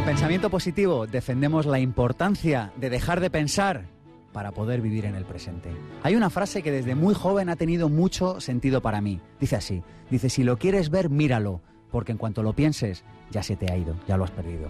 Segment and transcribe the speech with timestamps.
[0.00, 3.84] En Pensamiento Positivo defendemos la importancia de dejar de pensar
[4.32, 5.68] para poder vivir en el presente.
[6.02, 9.20] Hay una frase que desde muy joven ha tenido mucho sentido para mí.
[9.38, 11.60] Dice así, dice, si lo quieres ver, míralo,
[11.90, 14.68] porque en cuanto lo pienses, ya se te ha ido, ya lo has perdido.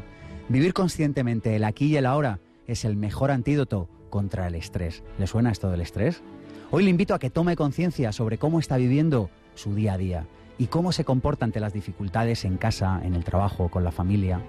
[0.49, 5.05] Vivir conscientemente el aquí y el ahora es el mejor antídoto contra el estrés.
[5.17, 6.25] ¿Le suena esto del estrés?
[6.73, 10.27] Hoy le invito a que tome conciencia sobre cómo está viviendo su día a día
[10.59, 14.43] y cómo se comporta ante las dificultades en casa, en el trabajo, con la familia.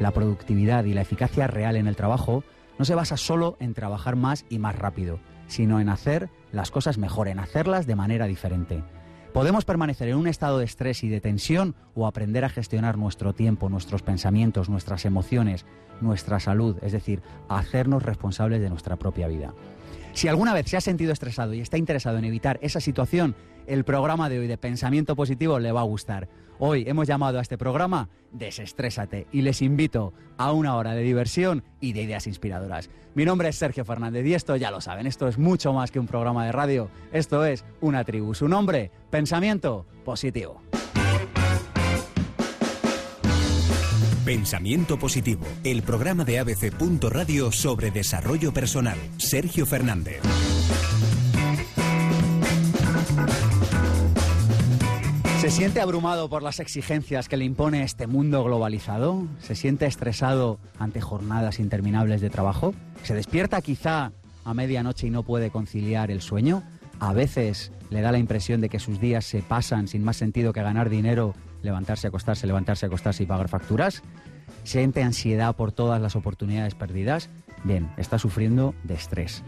[0.00, 2.44] La productividad y la eficacia real en el trabajo
[2.78, 6.98] no se basa solo en trabajar más y más rápido, sino en hacer las cosas
[6.98, 8.84] mejor, en hacerlas de manera diferente.
[9.32, 13.34] Podemos permanecer en un estado de estrés y de tensión o aprender a gestionar nuestro
[13.34, 15.66] tiempo, nuestros pensamientos, nuestras emociones,
[16.00, 19.52] nuestra salud, es decir, hacernos responsables de nuestra propia vida.
[20.12, 23.36] Si alguna vez se ha sentido estresado y está interesado en evitar esa situación,
[23.66, 26.28] el programa de hoy de Pensamiento Positivo le va a gustar.
[26.60, 31.62] Hoy hemos llamado a este programa Desestrésate y les invito a una hora de diversión
[31.80, 32.90] y de ideas inspiradoras.
[33.14, 36.00] Mi nombre es Sergio Fernández y esto ya lo saben, esto es mucho más que
[36.00, 38.34] un programa de radio, esto es una tribu.
[38.34, 40.60] Su nombre, Pensamiento Positivo.
[44.24, 46.72] Pensamiento Positivo, el programa de ABC.
[47.08, 48.98] Radio sobre desarrollo personal.
[49.16, 50.20] Sergio Fernández.
[55.48, 59.26] ¿Se siente abrumado por las exigencias que le impone este mundo globalizado?
[59.40, 62.74] ¿Se siente estresado ante jornadas interminables de trabajo?
[63.02, 64.12] ¿Se despierta quizá
[64.44, 66.62] a medianoche y no puede conciliar el sueño?
[67.00, 70.52] A veces le da la impresión de que sus días se pasan sin más sentido
[70.52, 74.02] que ganar dinero levantarse, acostarse, levantarse, acostarse y pagar facturas,
[74.64, 77.30] siente ansiedad por todas las oportunidades perdidas,
[77.64, 79.42] bien, está sufriendo de estrés.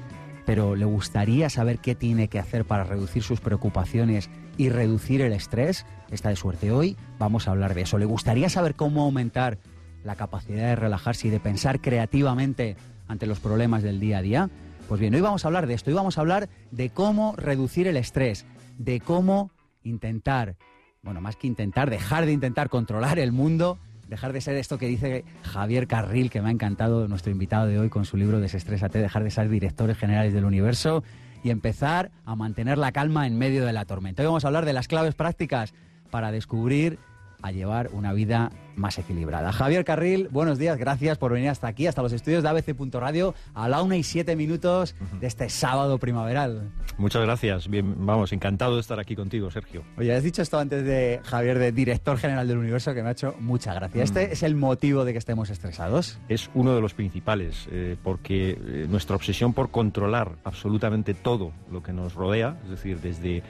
[0.47, 5.33] Pero le gustaría saber qué tiene que hacer para reducir sus preocupaciones y reducir el
[5.33, 5.87] estrés.
[6.11, 7.97] Está de suerte hoy, vamos a hablar de eso.
[7.97, 9.57] Le gustaría saber cómo aumentar
[10.05, 12.77] la capacidad de relajarse y de pensar creativamente
[13.09, 14.51] ante los problemas del día a día.
[14.87, 17.87] Pues bien, hoy vamos a hablar de esto, hoy vamos a hablar de cómo reducir
[17.87, 18.45] el estrés,
[18.77, 19.51] de cómo
[19.83, 20.57] intentar
[21.03, 23.79] bueno, más que intentar, dejar de intentar controlar el mundo,
[24.09, 27.79] dejar de ser esto que dice Javier Carril, que me ha encantado nuestro invitado de
[27.79, 31.03] hoy con su libro Desestrésate, dejar de ser directores generales del universo
[31.43, 34.23] y empezar a mantener la calma en medio de la tormenta.
[34.23, 35.75] Hoy vamos a hablar de las claves prácticas
[36.11, 36.99] para descubrir
[37.43, 39.53] a llevar una vida más equilibrada.
[39.53, 43.69] Javier Carril, buenos días, gracias por venir hasta aquí, hasta los estudios de ABC.radio, a
[43.69, 46.71] la una y siete minutos de este sábado primaveral.
[46.97, 49.83] Muchas gracias, bien, vamos, encantado de estar aquí contigo, Sergio.
[49.99, 53.13] Oye, has dicho esto antes de Javier, de director general del universo, que me ha
[53.13, 54.03] hecho mucha gracia.
[54.03, 54.33] ¿Este mm.
[54.33, 56.19] es el motivo de que estemos estresados?
[56.29, 61.83] Es uno de los principales, eh, porque eh, nuestra obsesión por controlar absolutamente todo lo
[61.83, 63.43] que nos rodea, es decir, desde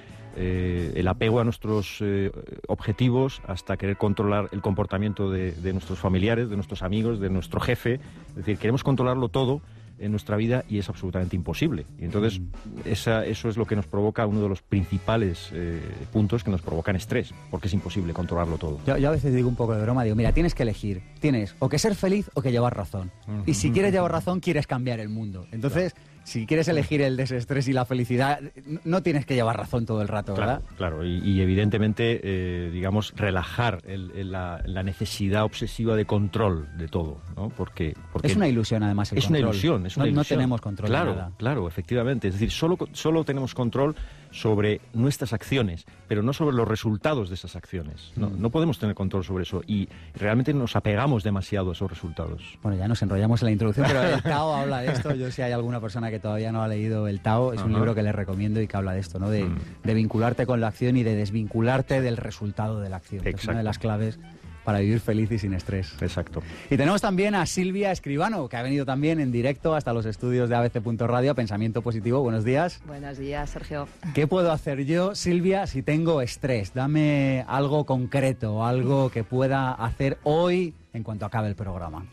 [0.43, 2.33] eh, el apego a nuestros eh,
[2.67, 8.01] objetivos hasta querer controlar el comportamiento de, nuestros familiares, de nuestros amigos, de nuestro jefe.
[8.31, 9.61] Es decir, queremos controlarlo todo
[9.99, 11.84] en nuestra vida y es absolutamente imposible.
[11.99, 12.45] Y entonces mm.
[12.87, 15.78] esa, eso es lo que nos provoca uno de los principales eh,
[16.11, 18.81] puntos que nos provocan estrés, porque es imposible controlarlo todo.
[18.87, 21.69] Yo, a veces digo un poco de broma, digo, mira, tienes que elegir, tienes o
[21.69, 23.11] que ser feliz o que llevar razón.
[23.45, 25.47] Y si quieres llevar razón, quieres cambiar el mundo.
[25.53, 28.41] Entonces si quieres elegir el desestrés y la felicidad,
[28.84, 30.62] no tienes que llevar razón todo el rato, ¿verdad?
[30.76, 37.48] Claro, y, evidentemente, eh, digamos, relajar la, necesidad obsesiva de control de todo, ¿no?
[37.50, 40.36] Porque, porque es una ilusión, además, el es Una ilusión, es una no, ilusión.
[40.36, 41.32] No tenemos control claro, de nada.
[41.36, 42.28] Claro, efectivamente.
[42.28, 43.94] Es decir, solo, solo tenemos control
[44.30, 48.12] sobre nuestras acciones, pero no sobre los resultados de esas acciones.
[48.16, 48.41] No, mm.
[48.41, 52.58] no podemos tener control sobre eso y realmente nos apegamos demasiado a esos resultados.
[52.62, 55.14] Bueno, ya nos enrollamos en la introducción, pero el Tao habla de esto.
[55.14, 57.94] Yo si hay alguna persona que todavía no ha leído el Tao, es un libro
[57.94, 59.30] que le recomiendo y que habla de esto, ¿no?
[59.30, 59.58] De, mm.
[59.84, 63.26] de, vincularte con la acción y de desvincularte del resultado de la acción.
[63.26, 64.18] Es una de las claves
[64.65, 65.93] para vivir feliz y sin estrés.
[66.00, 66.43] Exacto.
[66.71, 70.48] Y tenemos también a Silvia Escribano, que ha venido también en directo hasta los estudios
[70.48, 72.21] de ABC.radio, Pensamiento Positivo.
[72.21, 72.81] Buenos días.
[72.87, 73.88] Buenos días, Sergio.
[74.15, 76.75] ¿Qué puedo hacer yo, Silvia, si tengo estrés?
[76.75, 82.07] Dame algo concreto, algo que pueda hacer hoy en cuanto acabe el programa.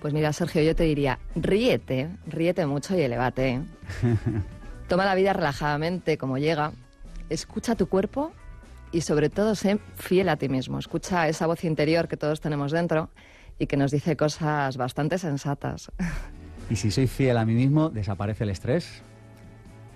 [0.00, 3.60] Pues mira, Sergio, yo te diría, ríete, ríete mucho y elevate.
[4.88, 6.72] Toma la vida relajadamente como llega,
[7.30, 8.32] escucha tu cuerpo
[8.92, 10.78] y sobre todo sé fiel a ti mismo.
[10.78, 13.10] Escucha esa voz interior que todos tenemos dentro
[13.58, 15.90] y que nos dice cosas bastante sensatas.
[16.70, 19.02] ¿Y si soy fiel a mí mismo, desaparece el estrés?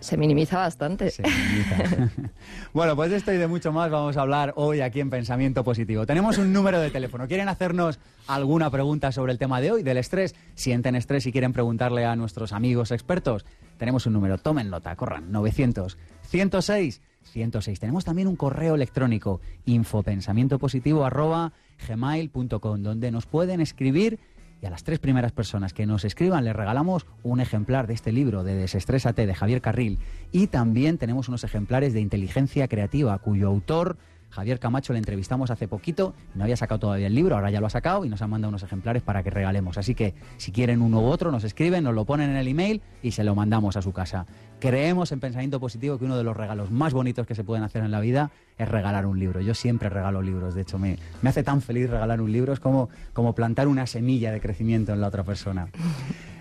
[0.01, 1.11] Se minimiza bastante.
[1.11, 2.11] Se minimiza.
[2.75, 5.65] bueno, pues de esto y de mucho más vamos a hablar hoy aquí en Pensamiento
[5.65, 6.05] Positivo.
[6.07, 7.27] Tenemos un número de teléfono.
[7.27, 10.35] ¿Quieren hacernos alguna pregunta sobre el tema de hoy, del estrés?
[10.55, 13.47] Sienten estrés y quieren preguntarle a nuestros amigos expertos.
[13.79, 14.37] Tenemos un número.
[14.37, 15.33] Tomen nota, corran.
[15.33, 15.97] 900
[16.29, 17.01] 106
[17.31, 17.81] 106.
[17.81, 21.53] Tenemos también un correo electrónico infopensamientopositivo arroba
[21.89, 24.19] gmail.com donde nos pueden escribir
[24.63, 28.13] y a las tres primeras personas que nos escriban les regalamos un ejemplar de este
[28.13, 29.99] libro de Desestrésate de Javier Carril
[30.33, 33.99] y también tenemos unos ejemplares de Inteligencia Creativa cuyo autor
[34.31, 37.67] Javier Camacho le entrevistamos hace poquito, no había sacado todavía el libro, ahora ya lo
[37.67, 39.79] ha sacado y nos ha mandado unos ejemplares para que regalemos.
[39.79, 42.83] Así que si quieren uno u otro, nos escriben, nos lo ponen en el email
[43.03, 44.27] y se lo mandamos a su casa.
[44.61, 47.83] Creemos en Pensamiento Positivo que uno de los regalos más bonitos que se pueden hacer
[47.83, 49.41] en la vida es regalar un libro.
[49.41, 52.61] Yo siempre regalo libros, de hecho me, me hace tan feliz regalar un libro, es
[52.61, 55.69] como, como plantar una semilla de crecimiento en la otra persona.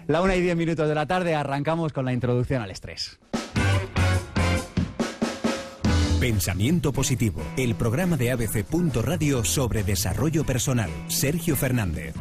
[0.07, 3.19] La una y diez minutos de la tarde arrancamos con la introducción al estrés.
[6.25, 8.65] Pensamiento Positivo, el programa de ABC.
[9.03, 10.89] Radio sobre desarrollo personal.
[11.07, 12.15] Sergio Fernández.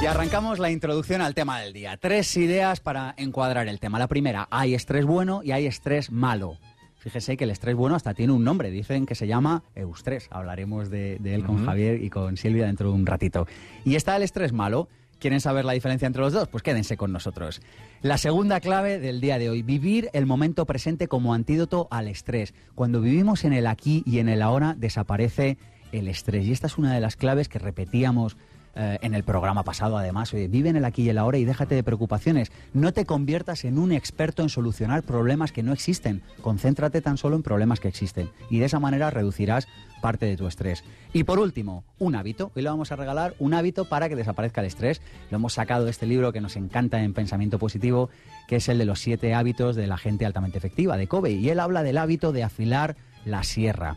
[0.00, 1.98] Y arrancamos la introducción al tema del día.
[1.98, 3.98] Tres ideas para encuadrar el tema.
[3.98, 6.56] La primera, hay estrés bueno y hay estrés malo.
[7.06, 10.26] Fíjese que el estrés bueno hasta tiene un nombre, dicen que se llama eustrés.
[10.32, 13.46] Hablaremos de, él con Javier y con Silvia dentro de un ratito.
[13.84, 14.88] Y está el estrés malo.
[15.20, 16.48] ¿Quieren saber la diferencia entre los dos?
[16.48, 17.62] Pues quédense con nosotros.
[18.02, 22.54] La segunda clave del día de hoy, vivir el momento presente como antídoto al estrés.
[22.74, 25.58] Cuando vivimos en el aquí y en el ahora, desaparece
[25.92, 26.44] el estrés.
[26.44, 28.36] Y esta es una de las claves que repetíamos
[28.78, 30.32] eh, en el programa pasado, además.
[30.32, 32.52] Vive en el aquí y el ahora y déjate de preocupaciones.
[32.74, 36.22] No te conviertas en un experto en solucionar problemas que no existen.
[36.42, 38.28] Concéntrate tan solo en problemas que existen.
[38.50, 39.66] Y de esa manera reducirás
[40.02, 40.84] parte de tu estrés.
[41.14, 42.52] Y por último, un hábito.
[42.54, 45.00] Hoy le vamos a regalar un hábito para que desaparezca el estrés.
[45.30, 48.10] Lo hemos sacado de este libro que nos encanta en Pensamiento Positivo,
[48.46, 51.32] que es el de los siete hábitos de la gente altamente efectiva, de Kobe.
[51.32, 53.96] Y él habla del hábito de afilar la sierra.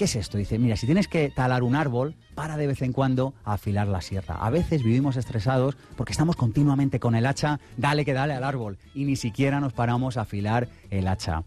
[0.00, 0.38] ¿Qué es esto?
[0.38, 3.86] Dice, mira, si tienes que talar un árbol, para de vez en cuando a afilar
[3.86, 4.36] la sierra.
[4.36, 8.78] A veces vivimos estresados porque estamos continuamente con el hacha, dale que dale al árbol,
[8.94, 11.42] y ni siquiera nos paramos a afilar el hacha.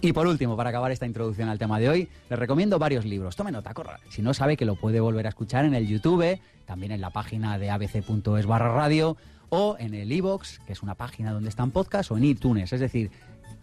[0.00, 3.36] Y por último, para acabar esta introducción al tema de hoy, les recomiendo varios libros.
[3.36, 4.00] Tome nota, corra.
[4.08, 7.10] Si no sabe que lo puede volver a escuchar en el YouTube, también en la
[7.10, 9.16] página de abc.es barra radio,
[9.48, 12.72] o en el iBox, que es una página donde están podcasts, o en iTunes.
[12.72, 13.12] Es decir,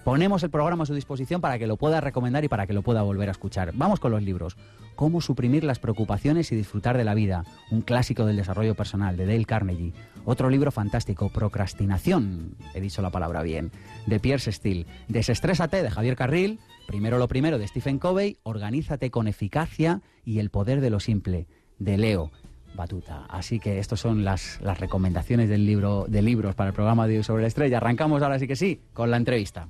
[0.03, 2.81] Ponemos el programa a su disposición para que lo pueda recomendar y para que lo
[2.81, 3.71] pueda volver a escuchar.
[3.73, 4.57] Vamos con los libros.
[4.95, 7.45] Cómo suprimir las preocupaciones y disfrutar de la vida.
[7.71, 9.93] Un clásico del desarrollo personal de Dale Carnegie.
[10.25, 13.71] Otro libro fantástico, Procrastinación, he dicho la palabra bien,
[14.05, 14.87] de Pierce Steele.
[15.07, 16.59] Desestrésate de Javier Carril.
[16.85, 18.37] Primero lo primero de Stephen Covey.
[18.43, 21.47] Organízate con eficacia y el poder de lo simple
[21.79, 22.31] de Leo
[22.75, 23.25] batuta.
[23.29, 27.17] Así que estas son las, las recomendaciones del libro, de libros para el programa de
[27.17, 27.77] hoy sobre la estrella.
[27.77, 29.67] Arrancamos ahora sí que sí con la entrevista.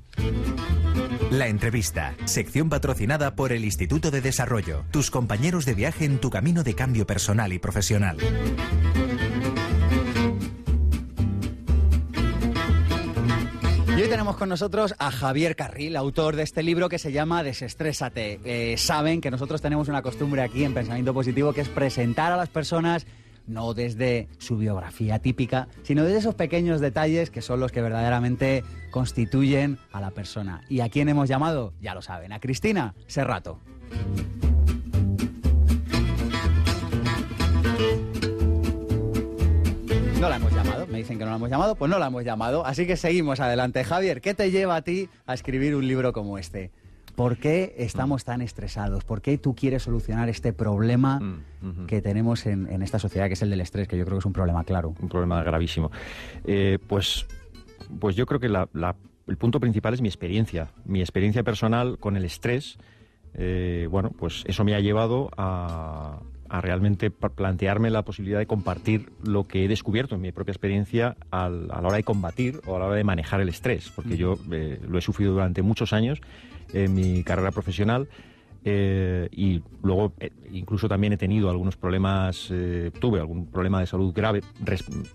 [1.32, 6.30] La entrevista, sección patrocinada por el Instituto de Desarrollo, tus compañeros de viaje en tu
[6.30, 8.18] camino de cambio personal y profesional.
[13.96, 17.44] Y hoy tenemos con nosotros a Javier Carril, autor de este libro que se llama
[17.44, 18.40] Desestrésate.
[18.44, 22.38] Eh, saben que nosotros tenemos una costumbre aquí en Pensamiento Positivo que es presentar a
[22.38, 23.06] las personas
[23.46, 28.64] no desde su biografía típica, sino desde esos pequeños detalles que son los que verdaderamente
[28.90, 30.64] constituyen a la persona.
[30.70, 31.74] ¿Y a quién hemos llamado?
[31.80, 33.60] Ya lo saben, a Cristina Serrato.
[40.24, 42.24] No la hemos llamado, me dicen que no la hemos llamado, pues no la hemos
[42.24, 42.66] llamado.
[42.66, 43.84] Así que seguimos adelante.
[43.84, 46.72] Javier, ¿qué te lleva a ti a escribir un libro como este?
[47.14, 49.04] ¿Por qué estamos tan estresados?
[49.04, 53.42] ¿Por qué tú quieres solucionar este problema mm, que tenemos en, esta sociedad, que es
[53.42, 54.96] el del estrés, que yo creo que es un problema claro?
[55.02, 55.92] Un problema gravísimo.
[56.46, 57.26] Eh, pues,
[58.00, 62.24] pues yo creo que el punto principal es mi experiencia, mi experiencia personal con el
[62.24, 62.78] estrés.
[63.34, 66.22] Eh, bueno, pues eso me ha llevado a,
[66.54, 71.18] a realmente plantearme la posibilidad de compartir lo que he descubierto en mi propia experiencia
[71.32, 74.38] a la hora de combatir o a la hora de manejar el estrés, porque yo
[74.52, 76.22] eh, lo he sufrido durante muchos años
[76.72, 78.08] en mi carrera profesional.
[78.66, 82.54] Eh, y luego eh, incluso también he tenido algunos problemas,
[83.00, 84.42] tuve algún problema de salud grave,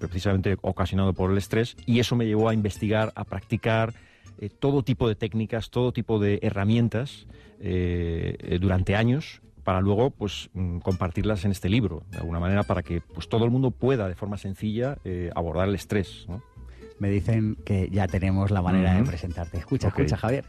[0.00, 3.94] precisamente ocasionado por el estrés, y eso me llevó a investigar, a practicar
[4.58, 7.28] todo tipo de técnicas, todo tipo de herramientas
[8.60, 13.02] durante años para luego pues mm, compartirlas en este libro, de alguna manera para que
[13.02, 16.26] pues todo el mundo pueda de forma sencilla eh, abordar el estrés.
[16.98, 19.58] Me dicen que ya tenemos la manera de presentarte.
[19.58, 20.46] Escucha, escucha, Javier.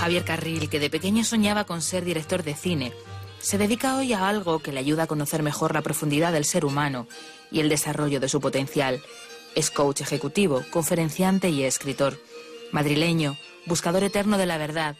[0.00, 2.94] Javier Carril, que de pequeño soñaba con ser director de cine,
[3.38, 6.64] se dedica hoy a algo que le ayuda a conocer mejor la profundidad del ser
[6.64, 7.06] humano
[7.50, 9.02] y el desarrollo de su potencial.
[9.54, 12.18] Es coach ejecutivo, conferenciante y escritor.
[12.72, 13.36] Madrileño,
[13.66, 14.96] buscador eterno de la verdad,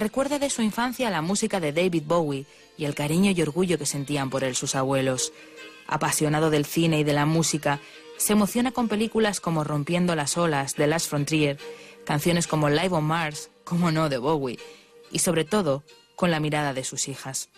[0.00, 3.86] recuerda de su infancia la música de David Bowie y el cariño y orgullo que
[3.86, 5.32] sentían por él sus abuelos.
[5.86, 7.80] Apasionado del cine y de la música,
[8.16, 11.58] Se emociona con películas como Rompiendo las olas de Last Frontier,
[12.04, 14.58] canciones como Live on Mars, como no de Bowie,
[15.10, 15.84] y sobre todo
[16.16, 17.48] con la mirada de sus hijas.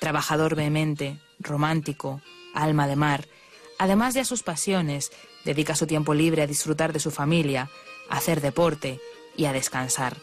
[0.00, 2.20] Trabajador vehemente, romántico,
[2.54, 3.28] alma de mar,
[3.78, 5.12] además de a sus pasiones,
[5.44, 7.70] dedica su tiempo libre a disfrutar de su familia,
[8.08, 8.98] a hacer deporte
[9.36, 10.16] y a descansar.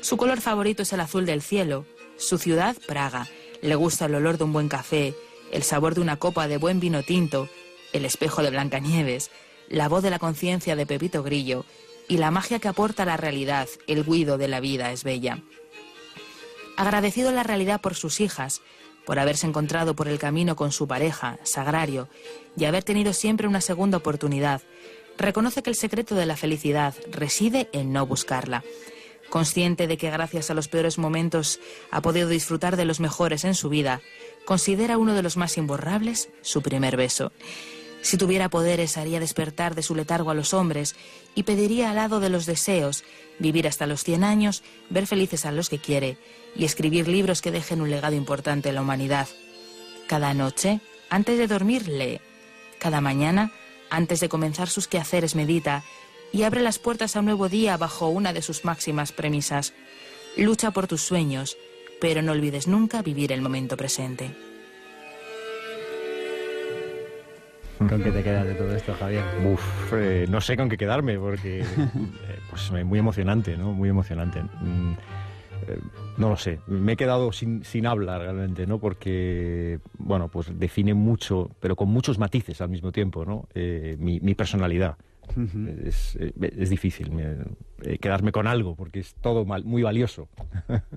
[0.00, 1.84] Su color favorito es el azul del cielo,
[2.16, 3.28] su ciudad Praga.
[3.60, 5.14] Le gusta el olor de un buen café,
[5.52, 7.48] el sabor de una copa de buen vino tinto,
[7.92, 9.30] el espejo de Blancanieves,
[9.68, 11.66] la voz de la conciencia de Pepito Grillo
[12.08, 15.42] y la magia que aporta la realidad, el guido de la vida es bella.
[16.76, 18.62] Agradecido a la realidad por sus hijas,
[19.04, 22.08] por haberse encontrado por el camino con su pareja, Sagrario,
[22.56, 24.62] y haber tenido siempre una segunda oportunidad,
[25.18, 28.64] reconoce que el secreto de la felicidad reside en no buscarla.
[29.30, 31.60] Consciente de que gracias a los peores momentos
[31.90, 34.00] ha podido disfrutar de los mejores en su vida,
[34.44, 37.32] considera uno de los más imborrables su primer beso.
[38.02, 40.96] Si tuviera poderes haría despertar de su letargo a los hombres
[41.34, 43.04] y pediría al lado de los deseos
[43.38, 46.16] vivir hasta los 100 años, ver felices a los que quiere
[46.56, 49.28] y escribir libros que dejen un legado importante en la humanidad.
[50.08, 52.20] Cada noche, antes de dormir, lee.
[52.78, 53.52] Cada mañana,
[53.90, 55.84] antes de comenzar sus quehaceres, medita
[56.32, 59.74] y abre las puertas a un nuevo día bajo una de sus máximas premisas.
[60.36, 61.56] Lucha por tus sueños,
[62.00, 64.30] pero no olvides nunca vivir el momento presente.
[67.78, 69.24] ¿Con qué te quedas de todo esto, Javier?
[69.42, 73.72] Uf, eh, no sé con qué quedarme, porque eh, pues muy emocionante, ¿no?
[73.72, 74.42] Muy emocionante.
[74.42, 74.92] Mm,
[75.66, 75.78] eh,
[76.18, 78.78] no lo sé, me he quedado sin, sin habla realmente, ¿no?
[78.78, 83.48] Porque, bueno, pues define mucho, pero con muchos matices al mismo tiempo, ¿no?
[83.54, 84.96] mi, mi, personalidad.
[85.84, 87.10] Es, es, difícil
[88.00, 90.28] quedarme con algo, porque es todo mal, muy valioso.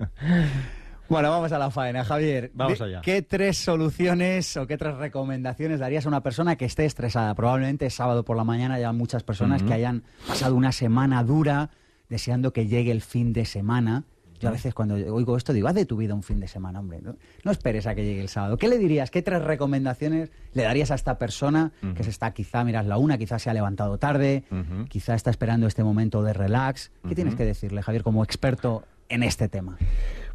[1.06, 2.50] Bueno, vamos a la faena, Javier.
[2.54, 3.02] Vamos allá.
[3.02, 7.34] ¿Qué tres soluciones o qué tres recomendaciones darías a una persona que esté estresada?
[7.34, 11.70] Probablemente es sábado por la mañana, ya muchas personas que hayan pasado una semana dura
[12.08, 14.04] deseando que llegue el fin de semana.
[14.44, 16.80] Yo a veces cuando oigo esto digo, haz de tu vida un fin de semana,
[16.80, 17.00] hombre.
[17.00, 18.58] No, esperes a que llegue el sábado.
[18.58, 19.10] ¿Qué le dirías?
[19.10, 23.16] ¿Qué tres recomendaciones le darías a esta persona que se está quizá, miras la una,
[23.16, 24.44] quizá se ha levantado tarde,
[24.88, 26.92] quizá está esperando este momento de relax?
[27.08, 29.78] ¿Qué tienes que decirle, Javier, como experto en este tema?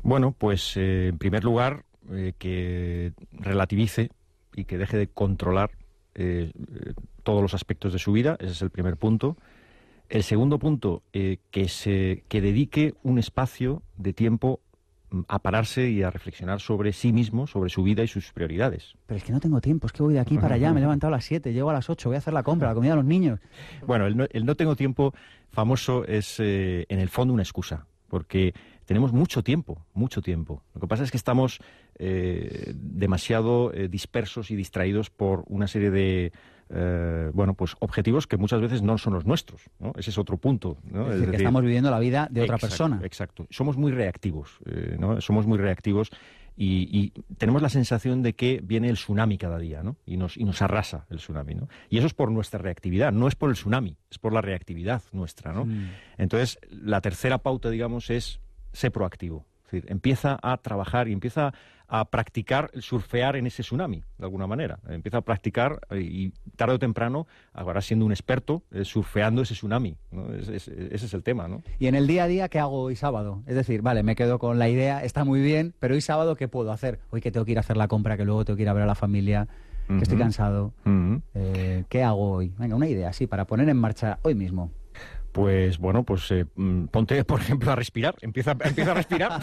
[0.01, 4.10] Bueno, pues eh, en primer lugar, eh, que relativice
[4.56, 5.72] y que deje de controlar
[6.16, 6.51] eh,
[7.24, 9.38] todos los aspectos de su vida, ese es el primer punto.
[10.10, 14.60] El segundo punto, que, se, que dedique un espacio de tiempo
[15.12, 18.96] mm, a pararse y a reflexionar sobre sí mismo, sobre su vida y sus prioridades.
[19.06, 20.82] Pero es que no tengo tiempo, es que voy de aquí para allá, me he
[20.82, 22.94] levantado a las 7, llego a las 8, voy a hacer la compra, la comida
[22.94, 23.39] a los niños.
[23.86, 25.13] Bueno, el no, el no tengo tiempo
[25.51, 28.54] famoso es en el fondo una excusa, porque
[28.89, 30.63] tenemos mucho tiempo, mucho tiempo.
[30.74, 31.60] Lo que pasa es que estamos
[32.00, 36.32] eh, demasiado eh, dispersos y distraídos por una serie de
[36.70, 39.62] eh, bueno, pues objetivos que muchas veces no son los nuestros.
[39.80, 39.94] ¿no?
[39.98, 40.78] Ese es otro punto.
[40.86, 43.00] Es, decir, que estamos viviendo la vida de otra persona.
[43.04, 43.48] Exacto.
[43.50, 44.60] Somos muy reactivos.
[44.98, 45.22] ¿no?
[45.22, 46.12] Somos muy reactivos
[46.62, 49.96] y, tenemos la sensación de que viene el tsunami cada día, ¿no?
[50.06, 51.70] Y nos, y nos arrasa el tsunami, ¿no?
[51.90, 55.02] Y eso es por nuestra reactividad, no es por el tsunami, es por la reactividad
[55.14, 55.64] nuestra, ¿no?
[55.64, 55.90] Mm.
[56.18, 58.42] Entonces, la tercera pauta, digamos, es
[58.74, 59.46] sé proactivo.
[59.70, 61.54] Es decir, empieza a trabajar y empieza
[61.88, 64.80] a practicar el surfear en ese tsunami, de alguna manera.
[64.88, 69.54] Empieza a practicar eh, y tarde o temprano acabarás siendo un experto eh, surfeando ese
[69.54, 69.96] tsunami.
[70.40, 71.48] ese es el tema.
[71.48, 71.62] ¿no?
[71.80, 73.44] Y en el día a día, ¿qué hago hoy sábado?
[73.46, 76.48] Es decir, vale, me quedo con la idea, está muy bien, pero hoy sábado, ¿qué
[76.48, 77.00] puedo hacer?
[77.12, 78.74] Hoy que tengo que ir a hacer la compra, que luego tengo que ir a
[78.74, 79.48] ver a la familia,
[79.88, 80.74] que estoy cansado.
[81.34, 82.54] Eh, ¿Qué hago hoy?
[82.60, 84.72] Venga, una idea, sí, para poner en marcha hoy mismo
[85.31, 88.15] pues bueno, pues eh, mm, ponte, por ejemplo, a respirar.
[88.21, 89.39] Empieza, empieza a respirar.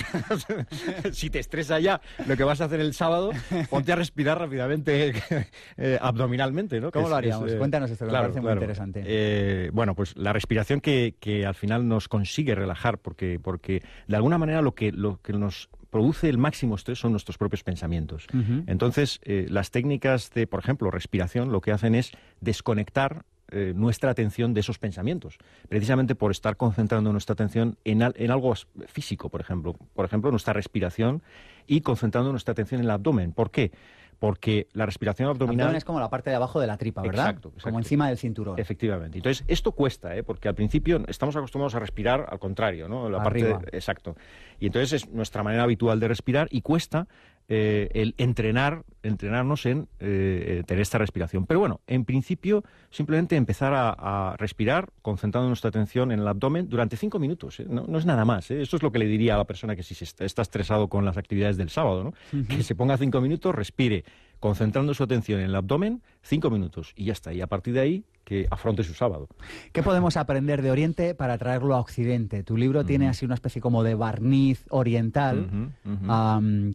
[1.12, 3.30] si te estresa ya lo que vas a hacer el sábado,
[3.70, 5.14] ponte a respirar rápidamente
[5.76, 6.90] eh, abdominalmente, ¿no?
[6.90, 7.52] ¿Cómo lo haríamos?
[7.52, 9.70] Eh, Cuéntanos esto, que me parece muy interesante.
[9.72, 14.38] bueno, pues la respiración que, que, al final nos consigue relajar, porque, porque de alguna
[14.38, 18.26] manera lo que, lo que nos produce el máximo estrés son nuestros propios pensamientos.
[18.66, 24.54] Entonces, las técnicas de, por ejemplo, respiración, lo que hacen es desconectar eh, nuestra atención
[24.54, 25.38] de esos pensamientos,
[25.68, 28.52] precisamente por estar concentrando nuestra atención en, en, algo
[28.86, 31.22] físico, por ejemplo, por ejemplo, nuestra respiración
[31.66, 33.32] y concentrando nuestra atención en el abdomen.
[33.32, 33.70] ¿Por qué?
[34.18, 35.66] Porque la respiración abdominal...
[35.66, 37.26] Abdomen es como la parte de abajo de la tripa, ¿verdad?
[37.26, 37.52] Exacto.
[37.62, 38.58] Como encima del cinturón.
[38.58, 39.18] Efectivamente.
[39.18, 40.24] Entonces, esto cuesta, ¿eh?
[40.24, 43.08] porque al principio estamos acostumbrados a respirar al contrario, ¿no?
[43.08, 43.60] La Arriba.
[43.60, 44.16] parte Exacto.
[44.58, 47.06] Y entonces es nuestra manera habitual de respirar y cuesta
[47.48, 51.46] eh, el entrenar, entrenarnos en eh, tener esta respiración.
[51.46, 56.96] Pero bueno, en principio, simplemente empezar a, respirar, concentrando nuestra atención en el abdomen durante
[56.96, 57.60] cinco minutos.
[57.60, 57.66] ¿eh?
[57.68, 58.50] No, es nada más.
[58.50, 61.16] Esto es lo que le diría a la persona que si está, estresado con las
[61.16, 62.14] actividades del sábado, ¿no?
[62.46, 64.04] que se ponga cinco minutos, respire
[64.40, 67.32] concentrando su atención en el abdomen, cinco minutos y ya está.
[67.32, 69.28] Y a partir de ahí, que afronte su sábado.
[69.72, 72.42] ¿Qué podemos aprender de Oriente para traerlo a Occidente?
[72.42, 75.70] Tu libro tiene así una especie como de barniz oriental.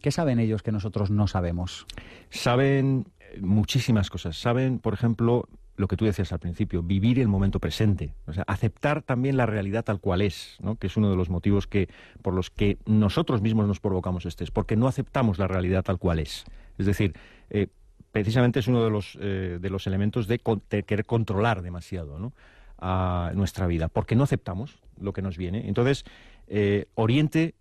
[0.02, 1.86] ¿Qué saben ellos que nosotros no sabemos?
[2.30, 4.40] Saben eh, muchísimas cosas.
[4.40, 8.14] Saben, por ejemplo, lo que tú decías al principio, vivir el momento presente.
[8.26, 10.76] O sea, aceptar también la realidad tal cual es, ¿no?
[10.76, 11.88] que es uno de los motivos que,
[12.22, 16.18] por los que nosotros mismos nos provocamos estrés, porque no aceptamos la realidad tal cual
[16.18, 16.44] es.
[16.78, 17.14] Es decir,
[17.52, 17.68] eh,
[18.10, 22.32] precisamente es uno de los, eh, de los elementos de, querer controlar demasiado
[22.78, 25.68] a nuestra vida, porque no aceptamos lo que nos viene.
[25.68, 26.04] Entonces,
[26.48, 27.54] eh, Oriente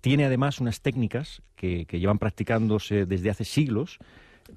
[0.00, 3.98] tiene además unas técnicas que, que llevan practicándose desde hace siglos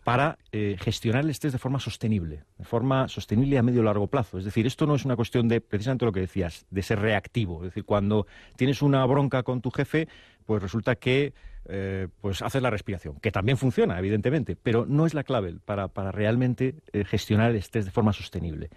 [0.03, 4.37] para gestionar el estrés de forma sostenible, de forma sostenible a medio y largo plazo.
[4.37, 7.59] Es decir, esto no es una cuestión de, precisamente lo que decías, de ser reactivo.
[7.63, 8.27] Es decir, cuando
[8.57, 10.09] tienes una bronca con tu jefe,
[10.47, 11.33] pues resulta que
[11.65, 15.89] eh, pues haces la respiración, que también funciona, evidentemente, pero no es la clave para,
[15.89, 18.69] para realmente eh, gestionar el estrés de forma sostenible.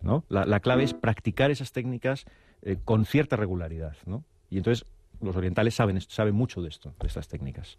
[0.00, 0.24] ¿no?
[0.30, 2.24] La, la clave es practicar esas técnicas
[2.62, 3.94] eh, con cierta regularidad.
[4.06, 4.24] ¿no?
[4.48, 4.86] Y entonces
[5.20, 7.76] los orientales saben, saben mucho de esto, de estas técnicas.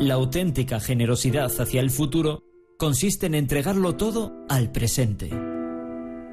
[0.00, 2.42] La auténtica generosidad hacia el futuro
[2.76, 5.30] consiste en entregarlo todo al presente.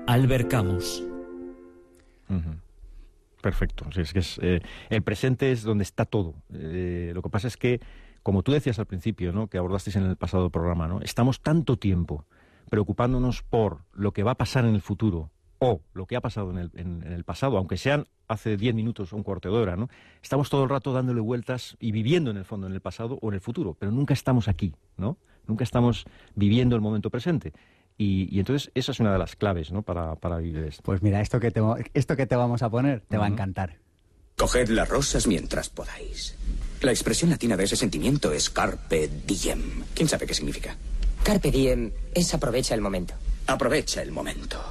[0.08, 1.04] Albert Camus.
[3.46, 3.86] Perfecto.
[3.96, 4.60] Es que es, eh,
[4.90, 6.34] el presente es donde está todo.
[6.52, 7.80] Eh, lo que pasa es que,
[8.24, 9.50] como tú decías al principio, ¿no?
[9.50, 11.00] que abordasteis en el pasado programa, ¿no?
[11.02, 12.26] estamos tanto tiempo
[12.72, 16.50] preocupándonos por lo que va a pasar en el futuro o lo que ha pasado
[16.50, 19.76] en el, en el pasado, aunque sean hace 10 minutos o un cuarto de hora,
[19.76, 19.90] ¿no?
[20.24, 23.30] Estamos todo el rato dándole vueltas y viviendo en el fondo en el pasado o
[23.30, 25.20] en el futuro, pero nunca estamos aquí, ¿no?
[25.46, 27.54] Nunca estamos viviendo el momento presente.
[27.98, 29.82] Y, y entonces esa es una de las claves, ¿no?
[29.82, 30.84] Para, para vivir esto.
[30.84, 31.62] Pues mira, esto que te,
[31.94, 33.78] esto que te vamos a poner te va a encantar.
[34.38, 36.36] Coged las rosas mientras podáis.
[36.82, 39.84] La expresión latina de ese sentimiento es carpe diem.
[39.94, 40.76] ¿Quién sabe qué significa?
[41.24, 43.14] Carpe diem es aprovecha el momento.
[43.48, 44.62] Aprovecha el momento.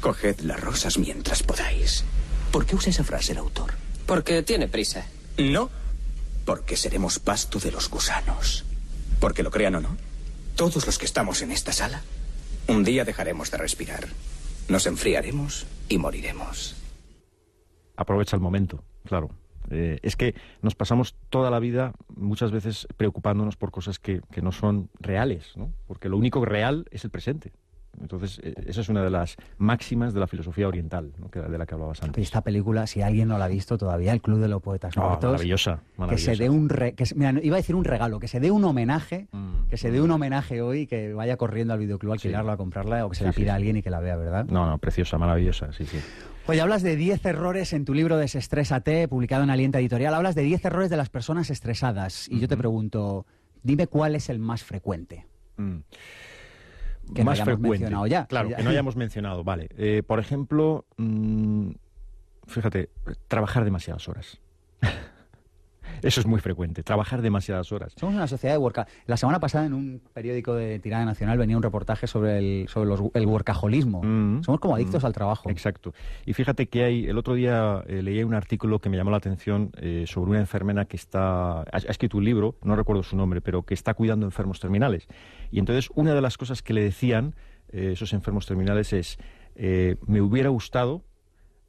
[0.00, 2.04] Coged las rosas mientras podáis.
[2.50, 3.72] ¿Por qué usa esa frase el autor?
[4.06, 5.04] Porque tiene prisa.
[5.36, 5.68] No,
[6.46, 8.64] porque seremos pasto de los gusanos.
[9.20, 9.96] Porque lo crean o no,
[10.58, 12.02] todos los que estamos en esta sala,
[12.66, 14.08] un día dejaremos de respirar.
[14.68, 16.74] Nos enfriaremos y moriremos.
[17.94, 19.30] aprovecha el momento, claro.
[19.70, 24.42] Eh, es que nos pasamos toda la vida muchas veces preocupándonos por cosas que, que
[24.42, 25.72] no son reales, ¿no?
[25.86, 27.52] Porque lo único real es el presente.
[28.00, 31.30] Entonces, eh, esa es una de las máximas de la filosofía oriental, ¿no?
[31.30, 32.22] que, de la que hablabas Y antes.
[32.24, 35.00] esta película, si alguien no la ha visto todavía, El Club de los Poetas Ah,
[35.00, 36.34] Muertos, maravillosa, que maravillosa.
[36.34, 38.50] se dé un re- que se- mira, iba a decir un regalo, que se dé
[38.50, 42.18] un homenaje, Mm, que se dé un homenaje hoy, que vaya corriendo al videoclub a
[42.18, 42.28] Sí.
[42.28, 43.56] alquilarla, a comprarla, o que se Sí, la sí, pida a sí.
[43.56, 44.46] alguien y que la vea, ¿verdad?
[44.46, 45.98] No, no, preciosa, maravillosa, sí, sí.
[46.46, 50.14] Oye, hablas de 10 errores en tu libro Desestrésate, publicado en Alienta Editorial.
[50.14, 52.26] Hablas de 10 errores de las personas estresadas.
[52.30, 53.26] Y yo te pregunto,
[53.62, 55.26] dime cuál es el más frecuente.
[55.58, 55.78] Mm.
[57.14, 57.84] Que no más hayamos frecuente.
[57.84, 58.26] mencionado ya.
[58.26, 59.68] Claro, que no hayamos mencionado, vale.
[59.76, 61.70] Eh, por ejemplo, mm,
[62.46, 62.90] fíjate,
[63.28, 64.40] trabajar demasiadas horas.
[66.02, 67.92] Eso es muy frecuente, trabajar demasiadas horas.
[67.96, 68.86] Somos una sociedad de worka.
[69.06, 72.88] La semana pasada en un periódico de tirada nacional venía un reportaje sobre el, sobre
[72.88, 74.02] los- el workaholismo.
[74.02, 75.50] Mm, Somos como adictos mm, al trabajo.
[75.50, 75.92] Exacto.
[76.26, 79.16] Y fíjate que hay, el otro día eh, leí un artículo que me llamó la
[79.18, 83.16] atención eh, sobre una enfermera que está, ha, ha escrito un libro, no recuerdo su
[83.16, 85.08] nombre, pero que está cuidando enfermos terminales.
[85.50, 87.34] Y entonces una de las cosas que le decían
[87.70, 89.18] eh, esos enfermos terminales es,
[89.56, 91.02] eh, me hubiera gustado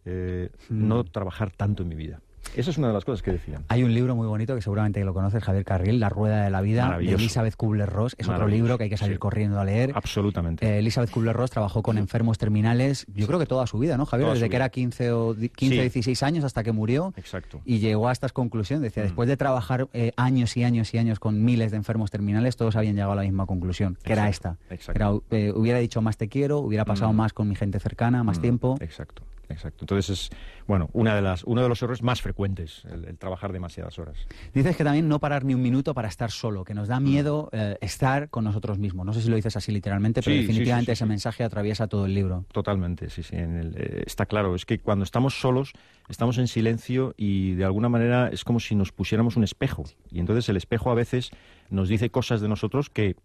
[0.05, 0.87] eh, Mm.
[0.87, 2.21] no trabajar tanto en mi vida.
[2.55, 3.63] Esa es una de las cosas que decían.
[3.67, 6.61] Hay un libro muy bonito que seguramente lo conoces, Javier Carril, La Rueda de la
[6.61, 7.11] Vida, de.
[7.13, 8.15] Elizabeth Kubler-Ross.
[8.17, 9.19] Es otro libro que hay que salir sí.
[9.19, 9.91] corriendo a leer.
[9.93, 10.65] Absolutamente.
[10.65, 14.25] Eh, Elizabeth Kubler-Ross trabajó con enfermos terminales, yo creo que toda su vida, ¿no, Javier?
[14.27, 15.81] Toda Desde que era 15 o di- 15 Sí.
[15.81, 17.13] 16 años hasta que murió.
[17.17, 17.61] Exacto.
[17.65, 18.81] Y llegó a estas conclusiones.
[18.81, 19.07] Decía, Mm.
[19.07, 22.75] después de trabajar eh, años y años y años con miles de enfermos terminales, todos
[22.75, 24.57] habían llegado a la misma conclusión, que era esta.
[24.69, 25.23] Exacto, exacto.
[25.31, 27.15] Era, eh, hubiera dicho más te quiero, hubiera pasado Mm.
[27.15, 28.77] más con mi gente cercana, más Mm, tiempo.
[28.79, 29.83] Exacto, exacto.
[29.83, 30.29] Entonces es,
[30.67, 34.17] bueno, una de las, uno de los errores más frecuentes, el, el trabajar demasiadas horas.
[34.53, 37.49] Dices que también no parar ni un minuto para estar solo, que nos da miedo
[37.51, 39.05] eh, estar con nosotros mismos.
[39.05, 41.87] No sé si lo dices así literalmente, pero Sí, definitivamente sí, sí, ese mensaje atraviesa
[41.87, 42.45] todo el libro.
[42.51, 43.35] Totalmente, sí, sí.
[43.35, 44.55] en el- eh, está claro.
[44.55, 45.73] Es que cuando estamos solos,
[46.09, 49.83] estamos en silencio y de alguna manera es como si nos pusiéramos un espejo.
[50.11, 51.31] Y entonces el espejo a veces
[51.69, 53.15] nos dice cosas de nosotros que,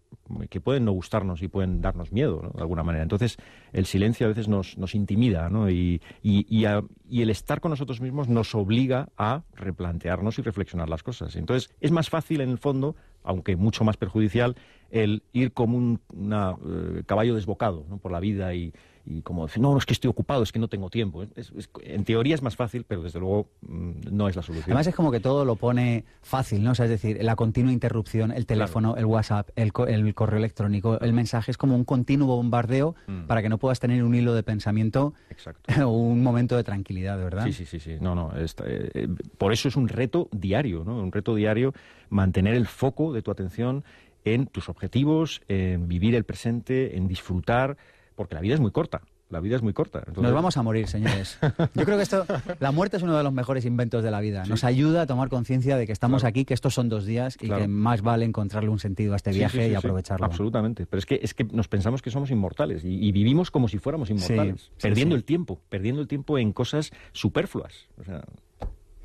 [0.49, 2.49] que pueden no gustarnos y pueden darnos miedo, ¿no?
[2.51, 3.03] de alguna manera.
[3.03, 3.37] Entonces
[3.73, 5.69] el silencio a veces nos, nos intimida, ¿no?
[5.69, 11.35] Y, y, el estar con nosotros mismos nos obliga a replantearnos y reflexionar las cosas.
[11.35, 14.55] Entonces es más fácil, en el fondo, aunque mucho más perjudicial,
[14.91, 17.97] el ir como un eh, caballo desbocado ¿no?
[17.97, 18.73] por la vida y,
[19.07, 21.23] y como decir, no, es que estoy ocupado, es que no tengo tiempo.
[21.35, 24.65] Es- es- en teoría es más fácil, pero desde luego mm, no es la solución.
[24.71, 26.71] Además es como que todo lo pone fácil, ¿no?
[26.71, 30.39] O sea, es decir, la continua interrupción, el teléfono, el WhatsApp, el, co- el correo
[30.39, 33.27] electrónico, el mensaje es como un continuo bombardeo Mm.
[33.27, 35.61] para que no puedas tener un hilo de pensamiento Exacto.
[35.87, 37.45] o un momento de tranquilidad, ¿verdad?
[37.45, 37.97] Sí, sí, sí, sí.
[38.01, 38.35] No, no.
[38.37, 40.97] está- eh, eh, por eso es un reto diario, ¿no?
[40.97, 41.73] Un reto diario
[42.09, 43.83] mantener el foco de tu atención
[44.23, 47.77] en tus objetivos, en vivir el presente, en disfrutar,
[48.15, 49.01] porque la vida es muy corta.
[49.29, 49.99] La vida es muy corta.
[49.99, 51.37] Entonces- Nos vamos a morir, señores.
[51.73, 52.25] Yo creo que esto,
[52.59, 54.45] la muerte es uno de los mejores inventos de la vida.
[54.45, 56.29] Nos ayuda a tomar conciencia de que estamos Claro.
[56.29, 57.63] aquí, que estos son dos días y Claro.
[57.63, 60.25] que más vale encontrarle un sentido a este Sí, viaje sí, y aprovecharlo.
[60.25, 60.85] absolutamente.
[60.85, 63.79] Pero es que, es que nos pensamos que somos inmortales y, y vivimos como si
[63.79, 68.23] fuéramos inmortales, perdiendo el tiempo, perdiendo el tiempo en cosas superfluas, o sea,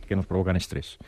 [0.07, 0.99] que nos provocan estrés.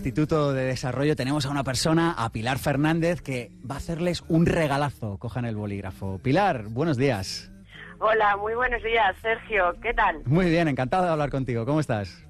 [0.00, 4.46] Instituto de Desarrollo tenemos a una persona, a Pilar Fernández, que va a hacerles un
[4.46, 5.18] regalazo.
[5.18, 6.18] Cojan el bolígrafo.
[6.22, 7.52] Pilar, buenos días.
[7.98, 9.74] Hola, muy buenos días, Sergio.
[9.82, 10.22] ¿Qué tal?
[10.24, 11.66] Muy bien, encantado de hablar contigo.
[11.66, 12.24] ¿Cómo estás?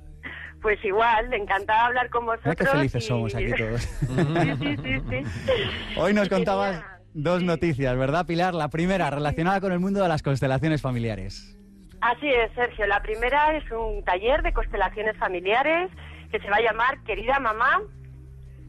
[0.60, 2.56] Pues igual, encantada de hablar con vosotros.
[2.56, 3.82] qué felices y- somos aquí todos.
[4.02, 5.96] sí, sí, sí, sí.
[5.96, 6.82] Hoy nos contabas
[7.14, 8.52] dos noticias, ¿verdad, Pilar?
[8.52, 11.56] La primera, relacionada con el mundo de las constelaciones familiares.
[12.00, 12.88] Así es, Sergio.
[12.88, 15.88] La primera es un taller de constelaciones familiares
[16.30, 17.82] que se va a llamar Querida Mamá,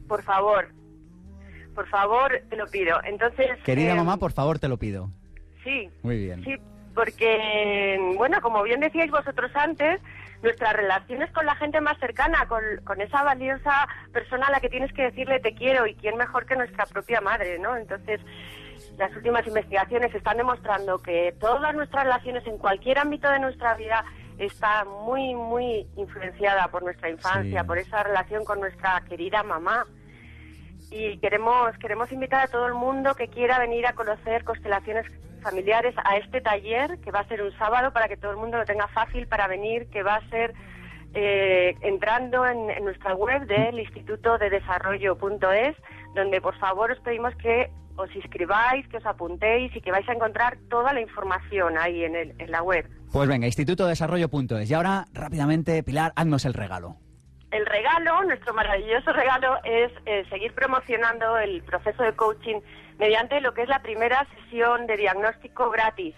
[0.08, 0.68] por favor.
[1.74, 3.00] Por favor, te lo pido.
[3.04, 3.50] Entonces.
[3.64, 5.10] Querida eh, mamá, por favor, te lo pido.
[5.64, 6.44] Sí, Muy bien.
[6.44, 6.56] Sí,
[6.94, 10.00] porque, bueno, como bien decíais vosotros antes,
[10.42, 14.68] nuestras relaciones con la gente más cercana, con, con esa valiosa persona a la que
[14.68, 17.76] tienes que decirle te quiero y quién mejor que nuestra propia madre, ¿no?
[17.76, 18.20] Entonces,
[18.98, 24.04] las últimas investigaciones están demostrando que todas nuestras relaciones en cualquier ámbito de nuestra vida
[24.46, 27.66] está muy, muy influenciada por nuestra infancia, Sí.
[27.66, 29.86] por esa relación con nuestra querida mamá
[30.90, 35.06] y queremos queremos invitar a todo el mundo que quiera venir a conocer constelaciones
[35.42, 38.58] familiares a este taller que va a ser un sábado para que todo el mundo
[38.58, 40.52] lo tenga fácil para venir que va a ser
[41.14, 45.76] eh, entrando en, en nuestra web del Instituto de Desarrollo.es
[46.14, 50.12] donde por favor os pedimos que os inscribáis, que os apuntéis y que vais a
[50.12, 52.88] encontrar toda la información ahí en, el, en la web.
[53.12, 54.70] Pues venga, institutodesarrollo.es.
[54.70, 56.96] Y ahora, rápidamente, Pilar, haznos el regalo.
[57.50, 62.60] El regalo, nuestro maravilloso regalo, es eh, seguir promocionando el proceso de coaching
[62.98, 66.14] mediante lo que es la primera sesión de diagnóstico gratis.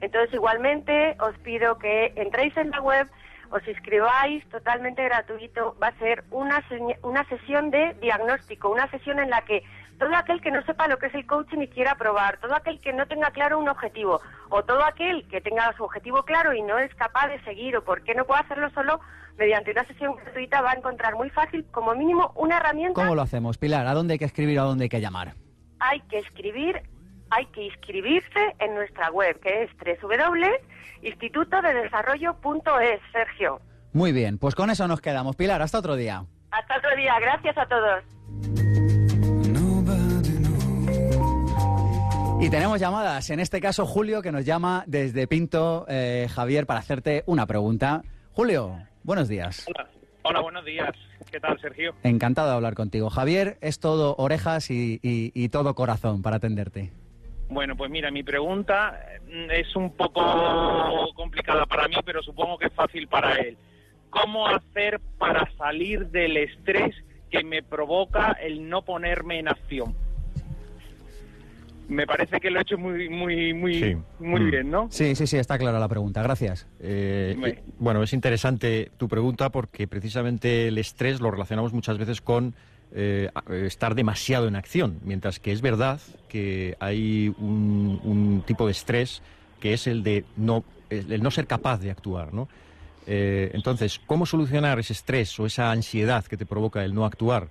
[0.00, 3.08] Entonces, igualmente, os pido que entréis en la web,
[3.50, 5.76] os inscribáis totalmente gratuito.
[5.82, 6.62] Va a ser una,
[7.02, 9.64] una sesión de diagnóstico, una sesión en la que
[9.98, 12.80] todo aquel que no sepa lo que es el coaching y quiera probar, todo aquel
[12.80, 16.62] que no tenga claro un objetivo, o todo aquel que tenga su objetivo claro y
[16.62, 19.00] no es capaz de seguir, o por qué no puede hacerlo solo,
[19.38, 23.00] mediante una sesión gratuita va a encontrar muy fácil, como mínimo, una herramienta.
[23.00, 23.86] ¿Cómo lo hacemos, Pilar?
[23.86, 25.34] ¿A dónde hay que escribir o a dónde hay que llamar?
[25.80, 26.82] Hay que escribir,
[27.30, 33.60] hay que inscribirse en nuestra web, que es www.institutodedesarrollo.es, Sergio.
[33.92, 35.36] Muy bien, pues con eso nos quedamos.
[35.36, 36.24] Pilar, hasta otro día.
[36.50, 38.04] Hasta otro día, gracias a todos.
[42.38, 46.80] Y tenemos llamadas, en este caso Julio, que nos llama desde Pinto, eh, Javier, para
[46.80, 48.02] hacerte una pregunta.
[48.32, 49.66] Julio, buenos días.
[49.68, 49.88] Hola.
[50.22, 50.90] Hola, buenos días.
[51.30, 51.94] ¿Qué tal, Sergio?
[52.02, 53.08] Encantado de hablar contigo.
[53.10, 56.92] Javier, es todo orejas y, y- y todo corazón para atenderte.
[57.48, 60.20] Bueno, pues mira, mi pregunta mm, es un poco
[61.14, 63.56] complicada para mí, pero supongo que es fácil para él.
[64.10, 66.94] ¿Cómo hacer para salir del estrés
[67.30, 69.94] que me provoca el no ponerme en acción?
[71.88, 73.96] Me parece que lo he hecho muy, muy, muy, Sí.
[74.18, 74.50] muy Mm.
[74.50, 74.88] bien, ¿no?
[74.90, 76.22] Sí, sí, sí, está clara la pregunta.
[76.22, 76.66] Gracias.
[76.80, 82.20] Eh, eh, bueno, es interesante tu pregunta porque precisamente el estrés lo relacionamos muchas veces
[82.20, 82.54] con
[82.92, 83.28] eh,
[83.64, 89.22] estar demasiado en acción, mientras que es verdad que hay un, un tipo de estrés
[89.60, 92.48] que es el de no, el el no ser capaz de actuar, ¿no?
[93.08, 97.48] Eh, entonces, ¿cómo solucionar ese estrés o esa ansiedad que te provoca el no actuar?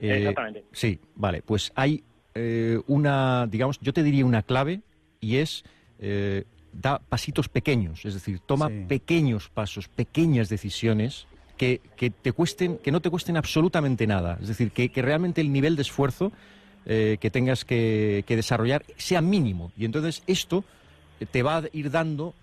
[0.00, 0.64] Eh, Exactamente.
[0.72, 1.42] Sí, vale.
[1.42, 2.02] Pues hay
[2.34, 4.80] eh, una, digamos, yo te diría una clave
[5.20, 5.64] y es
[5.98, 8.84] eh, da pasitos pequeños, es decir, toma Sí.
[8.88, 14.38] pequeños pasos, pequeñas decisiones que, que te cuesten, que no te cuesten absolutamente nada.
[14.40, 16.32] Es decir, que, que realmente el nivel de esfuerzo
[16.86, 19.70] eh, que tengas que, que desarrollar sea mínimo.
[19.76, 20.64] Y entonces esto
[21.30, 22.34] te va a ir dando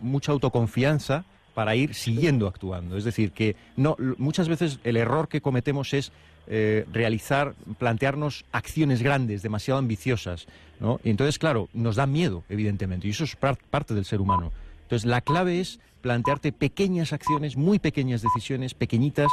[0.00, 1.24] mucha autoconfianza
[1.54, 2.96] para ir siguiendo actuando.
[2.98, 6.12] Es decir, que no, muchas veces el error que cometemos es
[6.46, 10.46] eh, realizar, plantearnos acciones grandes, demasiado ambiciosas.
[10.80, 11.00] ¿no?
[11.04, 14.52] Y entonces, claro, nos da miedo, evidentemente, y eso es parte del ser humano.
[14.82, 19.30] Entonces, la clave es plantearte pequeñas acciones, muy pequeñas decisiones, pequeñitas,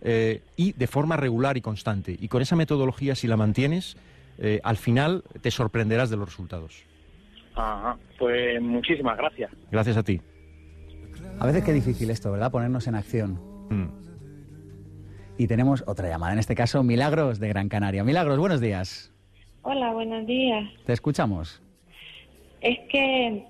[0.00, 2.16] eh, y de forma regular y constante.
[2.18, 3.96] Y con esa metodología, si la mantienes,
[4.38, 6.84] eh, al final te sorprenderás de los resultados.
[7.54, 9.50] Ajá, pues muchísimas gracias.
[9.70, 10.20] Gracias a ti.
[11.38, 12.50] A veces qué difícil esto, ¿verdad?
[12.50, 13.38] Ponernos en acción.
[13.68, 14.01] Mm.
[15.38, 18.04] Y tenemos otra llamada, en este caso Milagros de Gran Canaria.
[18.04, 19.12] Milagros, buenos días.
[19.62, 20.68] Hola, buenos días.
[20.84, 21.62] Te escuchamos.
[22.60, 23.44] Es que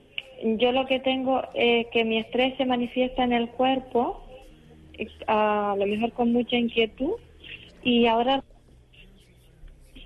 [0.58, 4.24] yo lo que tengo es que mi estrés se manifiesta en el cuerpo,
[5.26, 7.14] a lo mejor con mucha inquietud,
[7.82, 8.44] y ahora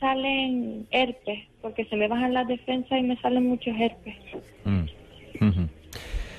[0.00, 4.16] salen herpes, porque se me bajan las defensas y me salen muchos herpes.
[4.64, 5.66] Mm.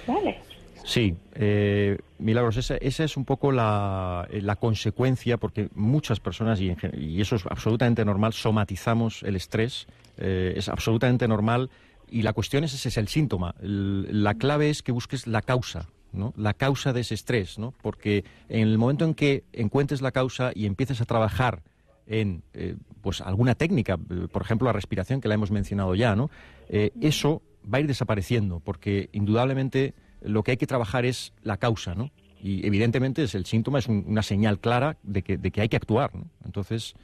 [0.08, 0.47] Vale.
[0.88, 7.20] Sí, eh, Milagros, esa, es un poco la, la consecuencia, porque muchas personas, y, y,
[7.20, 11.70] eso es absolutamente normal, somatizamos el estrés, eh, es absolutamente normal,
[12.10, 13.54] y la cuestión es ese es el síntoma.
[13.60, 16.34] la clave es que busques la causa, ¿no?
[16.38, 17.74] la causa de ese estrés, ¿no?
[17.82, 21.64] porque en el momento en que encuentres la causa y empieces a trabajar
[22.06, 26.30] en eh, pues alguna técnica, por ejemplo la respiración que la hemos mencionado ya, ¿no?
[26.70, 31.96] eso va a ir desapareciendo, porque indudablemente lo que hay que trabajar es la causa,
[31.96, 32.12] ¿no?
[32.42, 35.78] Y evidentemente es el síntoma es una señal clara de que, de que hay que
[35.78, 36.26] actuar, ¿no?
[36.46, 36.96] Entonces...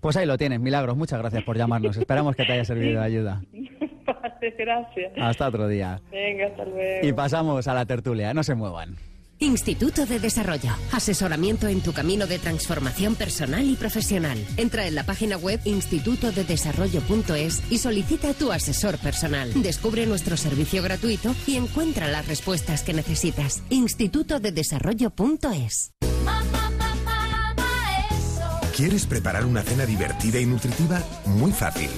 [0.00, 0.96] Pues ahí lo tienes, Milagros.
[0.96, 1.94] Muchas gracias por llamarnos.
[1.94, 3.42] Esperamos que te haya servido de ayuda.
[4.58, 5.12] gracias.
[5.16, 6.00] Hasta otro día.
[6.10, 7.06] Venga, hasta luego.
[7.06, 8.32] Y pasamos a la tertulia.
[8.34, 8.96] No se muevan.
[9.40, 10.70] Instituto de Desarrollo.
[10.92, 14.38] Asesoramiento en tu camino de transformación personal y profesional.
[14.58, 19.50] Entra en la página web institutodedesarrollo.es y solicita tu asesor personal.
[19.62, 23.62] Descubre nuestro servicio gratuito y encuentra las respuestas que necesitas.
[23.70, 25.92] institutodedesarrollo.es.
[28.76, 31.02] ¿Quieres preparar una cena divertida y nutritiva?
[31.26, 31.88] Muy fácil.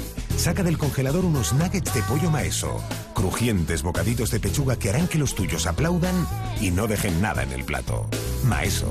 [0.43, 2.83] Saca del congelador unos nuggets de pollo maeso
[3.15, 6.27] Crujientes bocaditos de pechuga que harán que los tuyos aplaudan
[6.61, 8.09] y no dejen nada en el plato.
[8.43, 8.91] Maeso.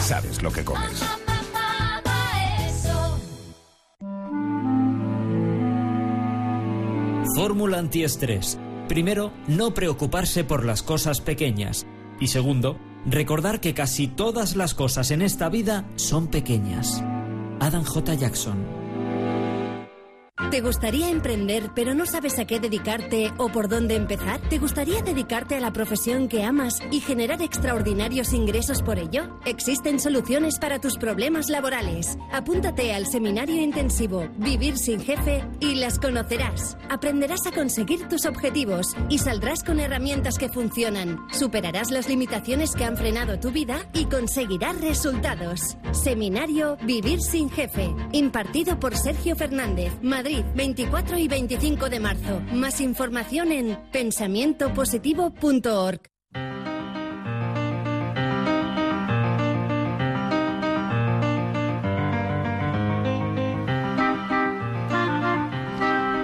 [0.00, 1.04] Sabes lo que comes.
[7.36, 8.58] Fórmula antiestrés.
[8.88, 11.86] Primero, no preocuparse por las cosas pequeñas.
[12.18, 12.76] Y segundo,
[13.06, 17.04] recordar que casi todas las cosas en esta vida son pequeñas.
[17.60, 18.14] Adam J.
[18.14, 18.77] Jackson.
[20.50, 24.40] ¿Te gustaría emprender pero no sabes a qué dedicarte o por dónde empezar?
[24.48, 29.38] ¿Te gustaría dedicarte a la profesión que amas y generar extraordinarios ingresos por ello?
[29.44, 32.16] Existen soluciones para tus problemas laborales.
[32.32, 36.78] Apúntate al seminario intensivo Vivir sin jefe y las conocerás.
[36.88, 41.18] Aprenderás a conseguir tus objetivos y saldrás con herramientas que funcionan.
[41.30, 45.76] Superarás las limitaciones que han frenado tu vida y conseguirás resultados.
[45.92, 52.40] Seminario Vivir sin jefe, impartido por Sergio Fernández, Madrid 24 y 25 de marzo.
[52.52, 56.00] Más información en pensamientopositivo.org.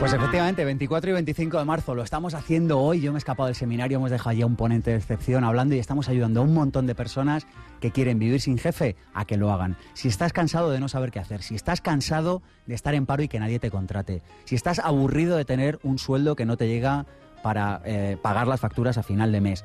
[0.04, 3.00] Pues efectivamente, 24 y 25 de marzo lo estamos haciendo hoy.
[3.00, 5.78] Yo me he escapado del seminario, hemos dejado ya un ponente de excepción hablando y
[5.78, 7.46] estamos ayudando a un montón de personas
[7.80, 9.78] que quieren vivir sin jefe a que lo hagan.
[9.94, 13.22] Si estás cansado de no saber qué hacer, si estás cansado de estar en paro
[13.22, 16.68] y que nadie te contrate, si estás aburrido de tener un sueldo que no te
[16.68, 17.06] llega
[17.42, 19.64] para eh, pagar las facturas a final de mes,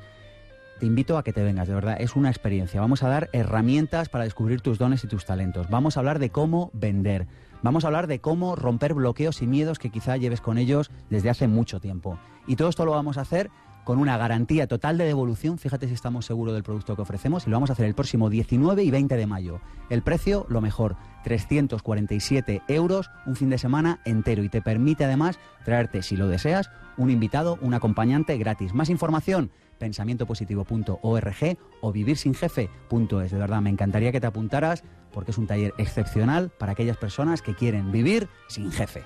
[0.78, 2.80] te invito a que te vengas, de verdad, es una experiencia.
[2.80, 5.68] Vamos a dar herramientas para descubrir tus dones y tus talentos.
[5.68, 7.26] Vamos a hablar de cómo vender.
[7.62, 11.28] Vamos a hablar de cómo romper bloqueos y miedos que quizá lleves con ellos desde
[11.28, 12.18] hace mucho tiempo.
[12.46, 13.50] Y todo esto lo vamos a hacer
[13.90, 15.58] con una garantía total de devolución.
[15.58, 18.30] Fíjate si estamos seguros del producto que ofrecemos y lo vamos a hacer el próximo
[18.30, 19.60] 19 y 20 de mayo.
[19.88, 25.40] El precio, lo mejor, 347 euros un fin de semana entero y te permite además
[25.64, 28.74] traerte, si lo deseas, un invitado, un acompañante gratis.
[28.74, 33.30] Más información, pensamientopositivo.org o vivirsinjefe.es.
[33.32, 37.42] De verdad, me encantaría que te apuntaras porque es un taller excepcional para aquellas personas
[37.42, 39.02] que quieren vivir sin jefe.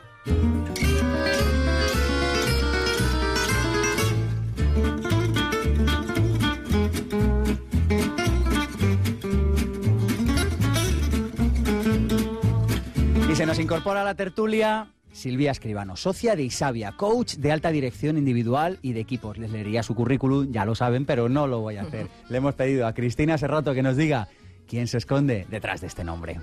[13.35, 17.73] Y se nos incorpora a la tertulia Silvia Escribano, socia de Isavia, coach de alta
[17.73, 19.38] dirección individual y de equipos.
[19.38, 22.07] Les leería su currículum, ya lo saben, pero no lo voy a hacer.
[22.29, 24.29] Le hemos pedido a Cristina Serrato que nos diga
[24.68, 26.40] quién se esconde detrás de este nombre.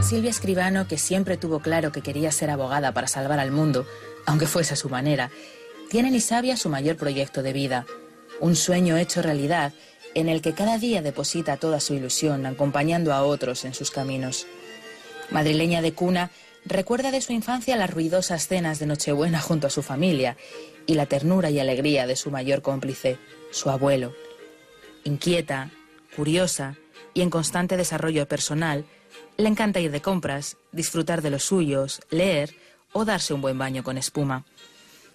[0.00, 3.86] Silvia Escribano, que siempre tuvo claro que quería ser abogada para salvar al mundo,
[4.26, 5.30] aunque fuese a su manera,
[5.90, 7.86] tiene en Isavia su mayor proyecto de vida,
[8.40, 9.72] un sueño hecho realidad
[10.14, 14.46] en el que cada día deposita toda su ilusión acompañando a otros en sus caminos.
[15.30, 16.30] Madrileña de cuna,
[16.64, 20.36] recuerda de su infancia las ruidosas cenas de Nochebuena junto a su familia
[20.86, 23.18] y la ternura y alegría de su mayor cómplice,
[23.50, 24.14] su abuelo.
[25.04, 25.70] Inquieta,
[26.14, 26.76] curiosa
[27.14, 28.84] y en constante desarrollo personal,
[29.36, 32.54] le encanta ir de compras, disfrutar de los suyos, leer
[32.92, 34.44] o darse un buen baño con espuma.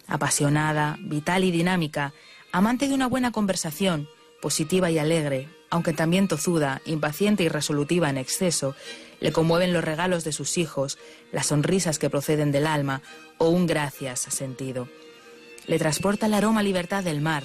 [0.08, 2.14] Apasionada, vital y dinámica,
[2.52, 4.08] amante de una buena conversación,
[4.42, 8.76] positiva y alegre, aunque también tozuda, impaciente y resolutiva en exceso,
[9.20, 10.98] le conmueven los regalos de sus hijos,
[11.32, 13.02] las sonrisas que proceden del alma
[13.38, 14.88] o un gracias sentido.
[15.66, 17.44] Le transporta el aroma libertad del mar,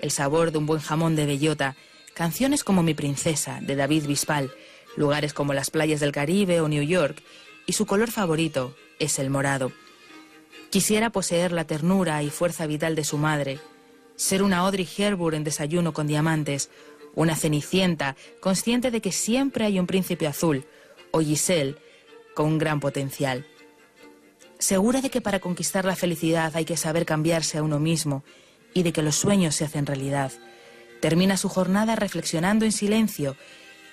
[0.00, 1.76] el sabor de un buen jamón de bellota,
[2.14, 4.50] canciones como Mi princesa de David Bisbal,
[4.96, 7.22] lugares como las playas del Caribe o New York,
[7.66, 9.72] y su color favorito es el morado.
[10.70, 13.58] Quisiera poseer la ternura y fuerza vital de su madre,
[14.16, 16.70] ser una Audrey Hepburn en desayuno con diamantes,
[17.14, 20.66] una Cenicienta consciente de que siempre hay un príncipe azul,
[21.10, 21.76] o Giselle
[22.34, 23.46] con un gran potencial.
[24.58, 28.24] Segura de que para conquistar la felicidad hay que saber cambiarse a uno mismo
[28.74, 30.32] y de que los sueños se hacen realidad.
[31.00, 33.36] Termina su jornada reflexionando en silencio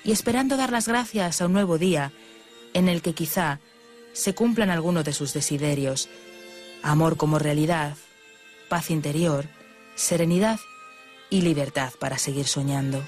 [0.04, 2.12] y esperando dar las gracias a un nuevo día
[2.74, 3.60] en el que quizá
[4.14, 6.10] se cumplan algunos de sus desiderios.
[6.82, 7.96] Amor como realidad,
[8.70, 9.48] paz interior,
[9.96, 10.60] serenidad
[11.30, 13.02] y libertad para seguir soñando.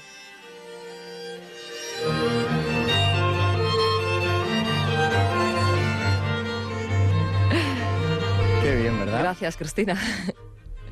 [8.62, 9.20] Qué bien, ¿verdad?
[9.20, 9.96] Gracias, Cristina.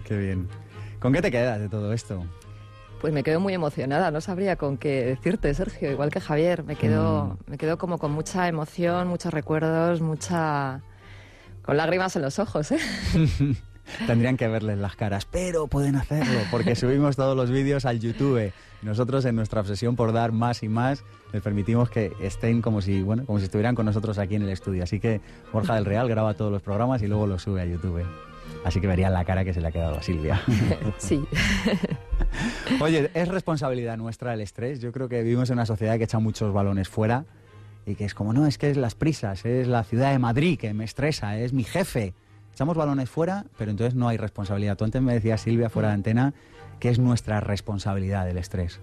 [0.04, 0.48] Qué bien.
[1.00, 2.24] ¿Con qué te quedas de todo esto?
[3.00, 6.76] Pues me quedo muy emocionada, no sabría con qué decirte, Sergio, igual que Javier, me
[6.76, 7.50] quedo, Mm.
[7.50, 10.80] me quedo como con mucha emoción, muchos recuerdos, mucha...
[11.62, 12.78] con lágrimas en los ojos, ¿eh?
[14.06, 18.52] Tendrían que verles las caras, pero pueden hacerlo porque subimos todos los vídeos al YouTube.
[18.82, 23.02] Nosotros en nuestra obsesión por dar más y más les permitimos que estén como si,
[23.02, 24.82] bueno, como si estuvieran con nosotros aquí en el estudio.
[24.82, 25.20] Así que
[25.52, 28.04] Borja del Real graba todos los programas y luego los sube a YouTube.
[28.64, 30.40] Así que verían la cara que se le ha quedado a Silvia.
[30.98, 31.24] sí.
[32.80, 34.80] Oye, ¿es responsabilidad nuestra el estrés?
[34.80, 37.24] Yo creo que vivimos en una sociedad que echa muchos balones fuera
[37.86, 40.58] y que es como, no, es que es las prisas, es la ciudad de Madrid
[40.58, 42.14] que me estresa, es mi jefe.
[42.54, 44.76] Echamos balones fuera, pero entonces no hay responsabilidad.
[44.76, 46.34] Tú antes me decías, Silvia, fuera de antena,
[46.78, 48.78] que es nuestra responsabilidad el estrés.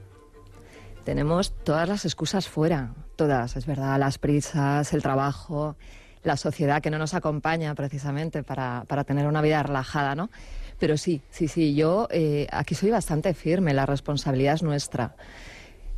[1.05, 5.77] Tenemos todas las excusas fuera, todas, es verdad, las prisas, el trabajo,
[6.21, 10.29] la sociedad que no nos acompaña precisamente para, para tener una vida relajada, ¿no?
[10.77, 15.15] Pero sí, sí, sí, yo eh, aquí soy bastante firme, la responsabilidad es nuestra.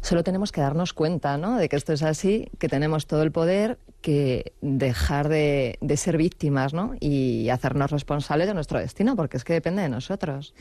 [0.02, 1.58] Solo tenemos que darnos cuenta, ¿no?
[1.58, 6.18] De que esto es así, que tenemos todo el poder, que dejar de, de ser
[6.18, 6.94] víctimas, ¿no?
[7.00, 10.54] Y hacernos responsables de nuestro destino, porque es que depende de nosotros.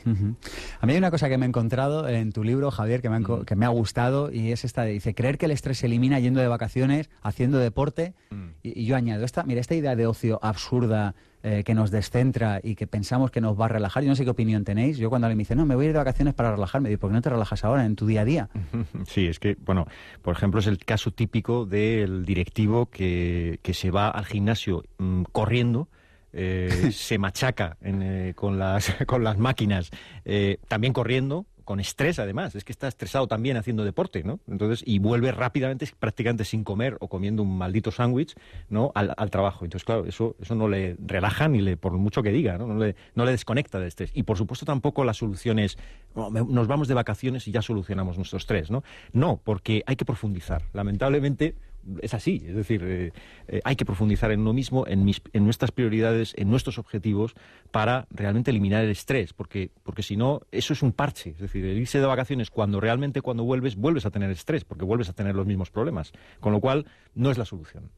[0.81, 3.17] A mí hay una cosa que me he encontrado en tu libro, Javier, que me,
[3.17, 5.77] ha, enco- que me ha gustado y es esta de, dice, creer que el estrés
[5.77, 8.15] se elimina yendo de vacaciones, haciendo deporte.
[8.63, 12.59] Y, y yo añado, esta, mira, esta idea de ocio absurda eh, que nos descentra
[12.63, 14.97] y que pensamos que nos va a relajar, yo no sé qué opinión tenéis.
[14.97, 17.01] Yo cuando alguien me dice, no, me voy a ir de vacaciones para relajarme, digo,
[17.01, 18.49] ¿por qué no te relajas ahora en tu día a día?
[19.07, 19.85] Sí, es que, bueno,
[20.21, 25.23] por ejemplo, es el caso típico del directivo que, que se va al gimnasio mm,
[25.31, 25.89] corriendo.
[26.31, 29.91] eh, se machaca en, eh, con, las, con las máquinas,
[30.25, 34.39] eh, también corriendo, con estrés además, es que está estresado también haciendo deporte, ¿no?
[34.47, 38.35] Entonces, y vuelve rápidamente, prácticamente sin comer o comiendo un maldito sándwich,
[38.69, 38.91] ¿no?
[38.95, 39.65] Al, al trabajo.
[39.65, 42.67] Entonces, claro, eso, eso no le relaja ni le, por mucho que diga, ¿no?
[42.67, 44.11] No le, no le desconecta del estrés.
[44.13, 45.77] Y por supuesto tampoco la solución es,
[46.15, 48.83] "Oh, nos vamos de vacaciones y ya solucionamos nuestro estrés, ¿no?
[49.11, 50.63] No, porque hay que profundizar.
[50.73, 51.55] Lamentablemente,
[52.01, 53.11] es así, es decir, eh,
[53.47, 57.33] eh, hay que profundizar en uno mismo, en, mis- en nuestras prioridades, en nuestros objetivos,
[57.71, 61.65] para realmente eliminar el estrés, porque, porque si no, eso es un parche, es decir,
[61.65, 65.13] el irse de vacaciones cuando realmente cuando vuelves, vuelves a tener estrés, porque vuelves a
[65.13, 67.89] tener los mismos problemas, con lo cual no es la solución.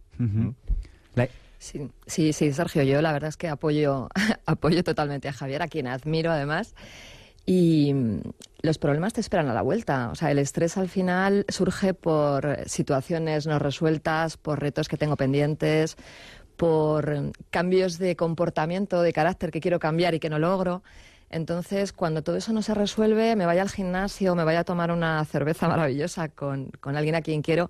[1.58, 4.10] Sí, sí, sí, Sergio, yo la verdad es que apoyo,
[4.46, 6.76] apoyo totalmente a Javier, a quien admiro además.
[7.46, 8.22] Y mm,
[8.62, 10.10] los problemas te esperan a la vuelta.
[10.12, 15.16] O sea, el estrés al final surge por situaciones no resueltas, por retos que tengo
[15.16, 15.96] pendientes,
[16.58, 20.84] por mm, cambios de comportamiento, de carácter que quiero cambiar y que no logro.
[21.30, 24.92] Entonces, cuando todo eso no se resuelve, me vaya al gimnasio, me vaya a tomar
[24.92, 27.70] una cerveza maravillosa con, con alguien a quien quiero,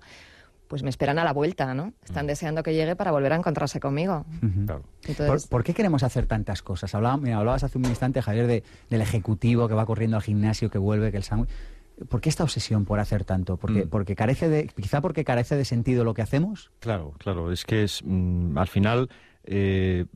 [0.68, 1.92] pues me esperan a la vuelta, ¿no?
[2.04, 4.24] Están deseando que llegue para volver a encontrarse conmigo.
[4.66, 6.94] ¿Por, Entonces- por qué queremos hacer tantas cosas?
[6.94, 10.70] Hablaba- mira, hablabas hace un instante, Javier, de- del ejecutivo que va corriendo al gimnasio,
[10.70, 11.50] que vuelve, que el sándwich.
[12.10, 13.56] ¿Por qué esta obsesión por hacer tanto?
[13.56, 13.88] Porque, Mm.
[13.88, 16.70] porque carece de, quizá porque carece de sentido lo que hacemos.
[16.80, 19.08] Claro, claro, es que es mm, al final
[19.46, 20.06] eh,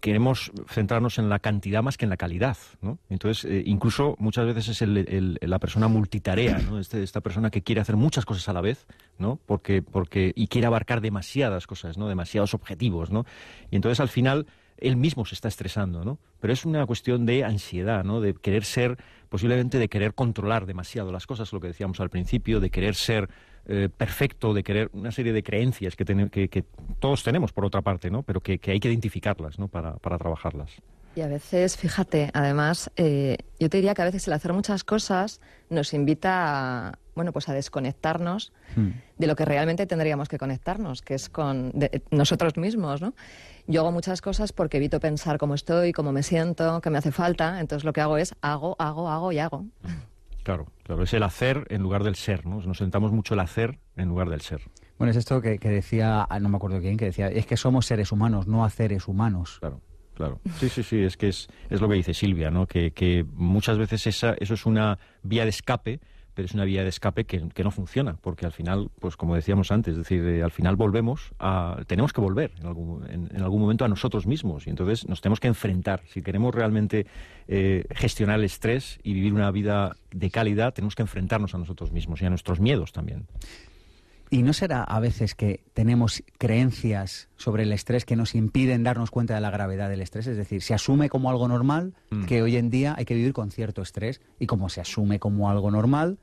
[0.00, 2.98] queremos centrarnos en la cantidad más que en la calidad, ¿no?
[3.10, 6.78] Entonces, eh, incluso muchas veces es el- la persona multitarea, ¿no?
[6.78, 8.86] Este- esta persona que quiere hacer muchas cosas a la vez,
[9.18, 9.38] ¿no?
[9.46, 12.08] Porque, porque, y quiere abarcar demasiadas cosas, ¿no?
[12.08, 13.24] Demasiados objetivos, ¿no?
[13.70, 14.46] Y entonces, al final,
[14.78, 16.18] él mismo se está estresando, ¿no?
[16.40, 18.20] Pero es una cuestión de ansiedad, ¿no?
[18.20, 18.98] De querer ser,
[19.28, 23.28] posiblemente de querer controlar demasiado las cosas, lo que decíamos al principio, de querer ser
[23.68, 26.64] eh, perfecto, de querer una serie de creencias que, que, que
[27.00, 28.22] todos tenemos, por otra parte, ¿no?
[28.22, 29.68] Pero que, que hay que identificarlas, ¿no?
[29.68, 30.70] Para, para trabajarlas.
[31.14, 34.84] Y a veces, fíjate, además, eh, yo te diría que a veces el hacer muchas
[34.84, 35.40] cosas
[35.70, 38.52] nos invita a, bueno, pues a desconectarnos
[39.16, 43.14] de lo que realmente tendríamos que conectarnos, que es con de- nosotros mismos, ¿no?
[43.66, 47.12] Yo hago muchas cosas porque evito pensar cómo estoy, cómo me siento, qué me hace
[47.12, 49.64] falta, entonces lo que hago es hago, hago, hago y hago.
[50.46, 52.60] Claro, claro, es el hacer en lugar del ser, ¿no?
[52.60, 54.60] Nos sentamos mucho el hacer en lugar del ser.
[54.96, 57.56] Bueno, es esto que, que decía, ah, no me acuerdo quién, que decía, es que
[57.56, 59.56] somos seres humanos, no haceres humanos.
[59.58, 59.80] Claro,
[60.14, 60.38] claro.
[60.60, 62.68] Sí, sí, sí, es que es, es lo que dice Silvia, ¿no?
[62.68, 65.98] Que, que muchas veces esa, eso es una vía de escape,
[66.36, 69.34] pero es una vía de escape que, que no funciona, porque al final, pues como
[69.34, 73.30] decíamos antes, es decir, eh, al final volvemos a, tenemos que volver en algún, en,
[73.34, 76.02] en algún momento a nosotros mismos y entonces nos tenemos que enfrentar.
[76.10, 77.06] Si queremos realmente
[77.48, 81.90] eh, gestionar el estrés y vivir una vida de calidad, tenemos que enfrentarnos a nosotros
[81.90, 83.26] mismos y a nuestros miedos también.
[84.28, 89.12] ¿Y no será a veces que tenemos creencias sobre el estrés que nos impiden darnos
[89.12, 90.26] cuenta de la gravedad del estrés?
[90.26, 91.94] Es decir, se asume como algo normal
[92.26, 95.48] que hoy en día hay que vivir con cierto estrés y como se asume como
[95.48, 96.18] algo normal,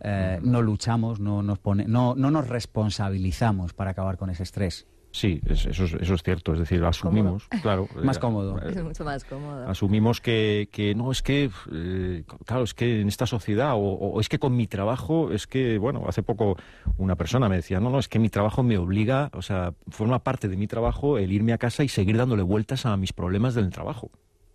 [0.00, 4.86] eh, no luchamos, no nos, pone, no, no nos responsabilizamos para acabar con ese estrés.
[5.10, 7.86] Sí, es- eso, es, eso es cierto, es decir, lo asumimos, claro.
[8.02, 8.58] Más eh, cómodo.
[8.58, 9.68] eh, Es mucho más cómodo.
[9.68, 14.20] Asumimos que, que no, es que, eh, claro, es que en esta sociedad, o, o
[14.20, 16.56] es que con mi trabajo, es que, bueno, hace poco
[16.96, 20.18] una persona me decía, no, no, es que mi trabajo me obliga, o sea, forma
[20.24, 23.54] parte de mi trabajo el irme a casa y seguir dándole vueltas a mis problemas
[23.54, 24.10] del trabajo.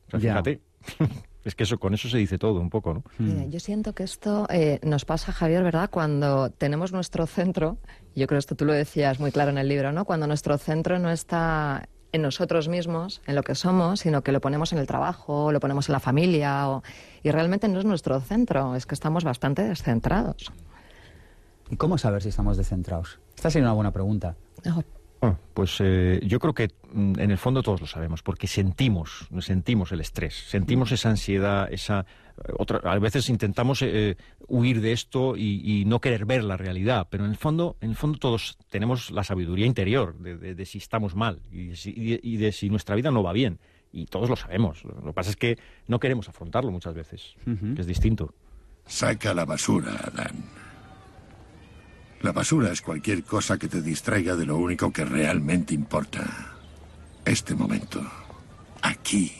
[0.07, 0.31] O sea, Ya.
[0.33, 0.61] fíjate,
[1.45, 3.03] es que eso, con eso se dice todo un poco, ¿no?
[3.17, 5.89] Mira, yo siento que esto eh, nos pasa, Javier, ¿verdad?
[5.89, 7.77] Cuando tenemos nuestro centro,
[8.15, 10.05] yo creo que esto tú lo decías muy claro en el libro, ¿no?
[10.05, 14.41] Cuando nuestro centro no está en nosotros mismos, en lo que somos, sino que lo
[14.41, 16.83] ponemos en el trabajo, lo ponemos en la familia, o-
[17.23, 20.51] y realmente no es nuestro centro, es que estamos bastante descentrados.
[21.69, 23.19] ¿Y cómo saber si estamos descentrados?
[23.35, 24.35] Esta sería una buena pregunta.
[25.53, 29.91] Pues eh, yo creo que mm, en el fondo todos lo sabemos, porque sentimos, sentimos
[29.91, 32.05] el estrés, sentimos esa ansiedad, esa
[32.37, 34.15] eh, otra, a veces intentamos eh,
[34.47, 37.89] huir de esto y, y no querer ver la realidad, pero en el fondo, en
[37.89, 41.75] el fondo todos tenemos la sabiduría interior de, de- de si estamos mal y de,
[41.75, 43.59] si, y de- y de si nuestra vida no va bien.
[43.91, 44.83] Y todos lo sabemos.
[44.85, 45.57] Lo que pasa es que
[45.87, 47.33] no queremos afrontarlo muchas veces,
[47.75, 48.33] que es distinto.
[48.85, 50.45] Saca la basura, Adán.
[52.21, 56.55] La basura es cualquier cosa que te distraiga de lo único que realmente importa.
[57.23, 58.01] Este momento.
[58.81, 59.31] Aquí.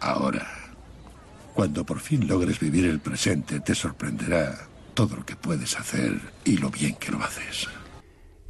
[0.00, 0.46] Ahora.
[1.54, 6.56] Cuando por fin logres vivir el presente, te sorprenderá todo lo que puedes hacer y
[6.56, 7.68] lo bien que lo haces.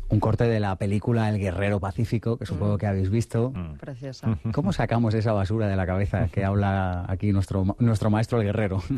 [0.08, 3.52] Un corte de la película El Guerrero Pacífico, que supongo que habéis visto.
[3.80, 4.38] Preciosa.
[4.52, 8.82] ¿Cómo sacamos esa basura de la cabeza que habla aquí nuestro, nuestro maestro el guerrero?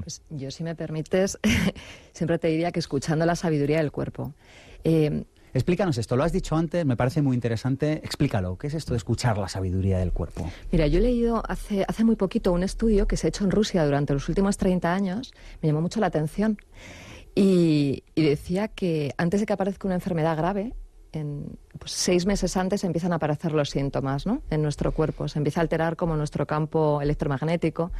[0.00, 1.38] Pues yo, si me permites,
[2.12, 4.34] siempre te diría que escuchando la sabiduría del cuerpo.
[4.84, 7.94] Eh, Explícanos esto, lo has dicho antes, me parece muy interesante.
[8.04, 10.50] Explícalo, ¿qué es esto de escuchar la sabiduría del cuerpo?
[10.70, 13.50] Mira, yo he leído hace, hace muy poquito un estudio que se ha hecho en
[13.50, 15.32] Rusia durante los últimos 30 años,
[15.62, 16.58] me llamó mucho la atención,
[17.36, 20.74] y, y decía que antes de que aparezca una enfermedad grave,
[21.12, 24.42] en, pues, seis meses antes empiezan a aparecer los síntomas ¿no?
[24.50, 25.28] en nuestro cuerpo.
[25.28, 27.92] Se empieza a alterar como nuestro campo electromagnético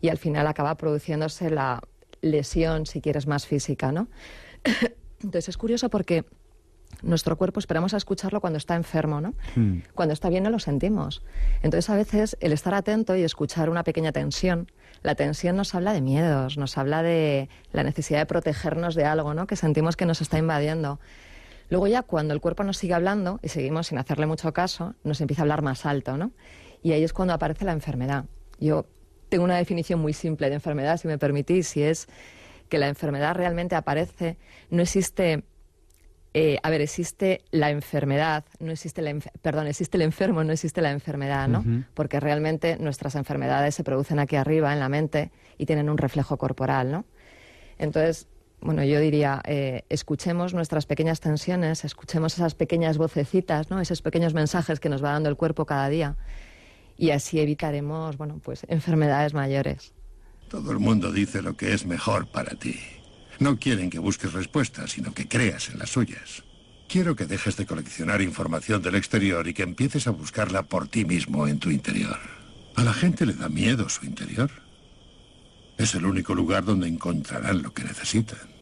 [0.00, 1.82] y al final acaba produciéndose la
[2.20, 3.92] lesión, si quieres, más física.
[3.92, 4.08] ¿no?
[5.22, 6.24] Entonces es curioso porque
[7.02, 9.34] nuestro cuerpo esperamos a escucharlo cuando está enfermo, ¿no?
[9.94, 11.22] Cuando está bien no lo sentimos.
[11.62, 14.70] Entonces, a veces, el estar atento y escuchar una pequeña tensión,
[15.04, 19.34] la tensión nos habla de miedos, nos habla de la necesidad de protegernos de algo,
[19.34, 19.46] ¿no?
[19.46, 20.98] Que sentimos que nos está invadiendo.
[21.68, 25.20] Luego ya, cuando el cuerpo nos sigue hablando y seguimos sin hacerle mucho caso, nos
[25.20, 26.32] empieza a hablar más alto, ¿no?
[26.82, 28.24] Y ahí es cuando aparece la enfermedad.
[28.58, 28.86] Yo
[29.28, 32.08] tengo una definición muy simple de enfermedad, si me permitís, y es
[32.70, 34.38] que la enfermedad realmente aparece,
[34.70, 35.44] no existe
[36.36, 40.82] eh, a ver, existe la enfermedad, no existe la perdón, existe el enfermo, no existe
[40.82, 41.64] la enfermedad, ¿no?
[41.94, 46.36] Porque realmente nuestras enfermedades se producen aquí arriba, en la mente, y tienen un reflejo
[46.36, 47.04] corporal, ¿no?
[47.78, 48.26] Entonces,
[48.60, 53.80] bueno, yo diría, eh, escuchemos nuestras pequeñas tensiones, escuchemos esas pequeñas vocecitas, ¿no?
[53.80, 56.16] Esos pequeños mensajes que nos va dando el cuerpo cada día,
[56.96, 59.92] y así evitaremos, bueno, pues enfermedades mayores.
[60.48, 62.74] Todo el mundo dice lo que es mejor para ti.
[63.38, 66.44] No quieren que busques respuestas, sino que creas en las suyas.
[66.88, 71.04] Quiero que dejes de coleccionar información del exterior y que empieces a buscarla por ti
[71.04, 72.18] mismo en tu interior.
[72.76, 74.50] A la gente le da miedo su interior.
[75.76, 78.53] Es el único lugar donde encontrarán lo que necesitan.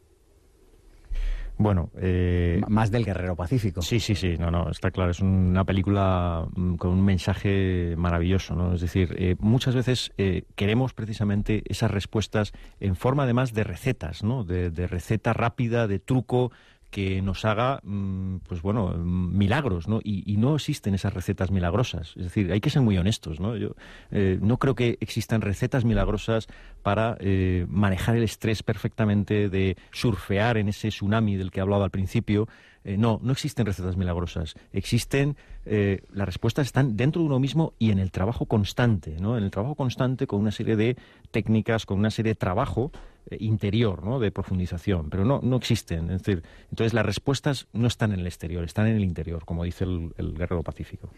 [1.62, 3.82] Bueno, eh, más del guerrero pacífico.
[3.82, 5.12] Sí, sí, sí, no, no, está claro.
[5.12, 8.74] Es una película mm, con un mensaje maravilloso, ¿no?
[8.74, 14.24] Es decir, eh, muchas veces eh, queremos precisamente esas respuestas en forma además de recetas,
[14.24, 14.42] ¿no?
[14.42, 16.50] De, de receta rápida, de truco,
[16.92, 20.00] que nos haga, mm, pues bueno, milagros, ¿no?
[20.04, 22.14] Y, no existen esas recetas milagrosas.
[22.16, 23.56] Es decir, hay que ser muy honestos, ¿no?
[23.56, 23.74] Yo
[24.10, 26.48] eh, no creo que existan recetas milagrosas
[26.82, 31.84] para eh, manejar el estrés perfectamente, de surfear en ese tsunami del que he hablado
[31.84, 32.46] al principio.
[32.84, 34.54] Eh, no, no existen recetas milagrosas.
[34.72, 39.38] Existen, las respuestas están dentro de uno mismo y en el trabajo constante, ¿no?
[39.38, 40.96] En el trabajo constante con una serie de
[41.30, 42.90] técnicas, con una serie de trabajo
[43.38, 44.18] interior, ¿no?
[44.18, 46.10] de profundización, pero no, no existen.
[46.10, 49.64] Es decir, entonces las respuestas no están en el exterior, están en el interior, como
[49.64, 51.10] dice el, guerrero pacífico.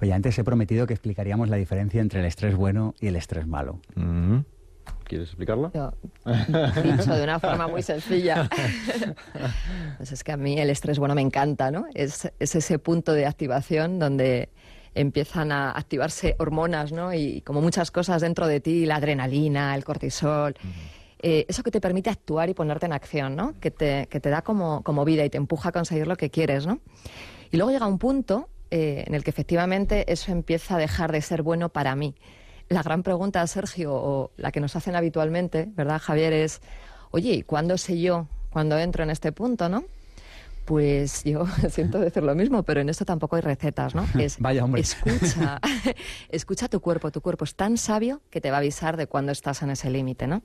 [0.00, 3.46] Oye, antes he prometido que explicaríamos la diferencia entre el estrés bueno y el estrés
[3.46, 3.80] malo.
[5.04, 5.70] ¿Quieres explicarla?
[6.82, 8.48] dicho de una forma muy sencilla.
[9.98, 11.86] pues es que a mí el estrés bueno me encanta, ¿no?
[11.94, 14.48] Es, ese punto de activación donde
[14.94, 17.12] empiezan a activarse hormonas, ¿no?
[17.12, 20.54] Y como muchas cosas dentro de ti, la adrenalina, el cortisol.
[21.20, 23.54] Eh, eso que te permite actuar y ponerte en acción, ¿no?
[23.60, 26.30] Que te, que te da como, como, vida y te empuja a conseguir lo que
[26.30, 26.80] quieres, ¿no?
[27.50, 31.22] Y luego llega un punto eh, en el que efectivamente eso empieza a dejar de
[31.22, 32.14] ser bueno para mí.
[32.68, 36.32] La gran pregunta, Sergio, o la que nos hacen habitualmente, ¿verdad, Javier?
[36.32, 36.60] Es,
[37.10, 39.84] oye, ¿y cuándo sé yo cuando entro en este punto, no?
[40.64, 44.06] Pues yo siento decir lo mismo, pero en esto tampoco hay recetas, ¿no?
[44.18, 44.80] Es, Vaya, hombre.
[44.80, 45.60] Escucha,
[46.30, 47.10] escucha tu cuerpo.
[47.10, 49.90] Tu cuerpo es tan sabio que te va a avisar de cuándo estás en ese
[49.90, 50.42] límite, ¿no?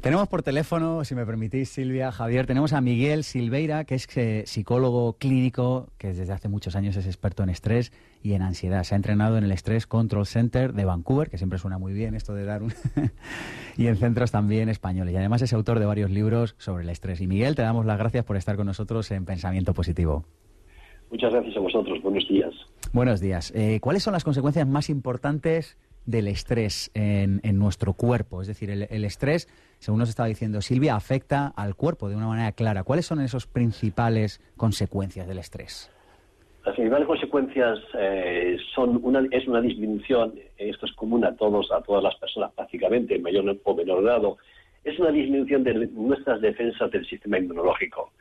[0.00, 4.44] Tenemos por teléfono, si me permitís, Silvia, Javier, tenemos a Miguel Silveira, que es eh,
[4.46, 7.92] psicólogo clínico, que desde hace muchos años es experto en estrés
[8.22, 8.84] y en ansiedad.
[8.84, 12.14] Se ha entrenado en el Stress Control Center de Vancouver, que siempre suena muy bien
[12.14, 12.72] esto de dar un...
[13.76, 15.14] y en centros también españoles.
[15.14, 17.20] Y además es autor de varios libros sobre el estrés.
[17.20, 20.24] Y Miguel, te damos las gracias por estar con nosotros en Pensamiento Positivo.
[21.10, 22.00] Muchas gracias a vosotros.
[22.02, 22.54] Buenos días.
[22.92, 23.52] Buenos días.
[23.54, 25.76] Eh, ¿Cuáles son las consecuencias más importantes
[26.06, 28.42] del estrés en, nuestro cuerpo.
[28.42, 29.48] Es decir, el, estrés,
[29.78, 32.84] según nos estaba diciendo Silvia, afecta al cuerpo de una manera clara.
[32.84, 35.90] ¿Cuáles son esas principales consecuencias del estrés?
[36.64, 41.80] Las principales consecuencias eh, son una, es una disminución, esto es común a todos, a
[41.82, 44.38] todas las personas prácticamente, en mayor o menor grado,
[44.84, 48.12] es una disminución de nuestras defensas del sistema inmunológico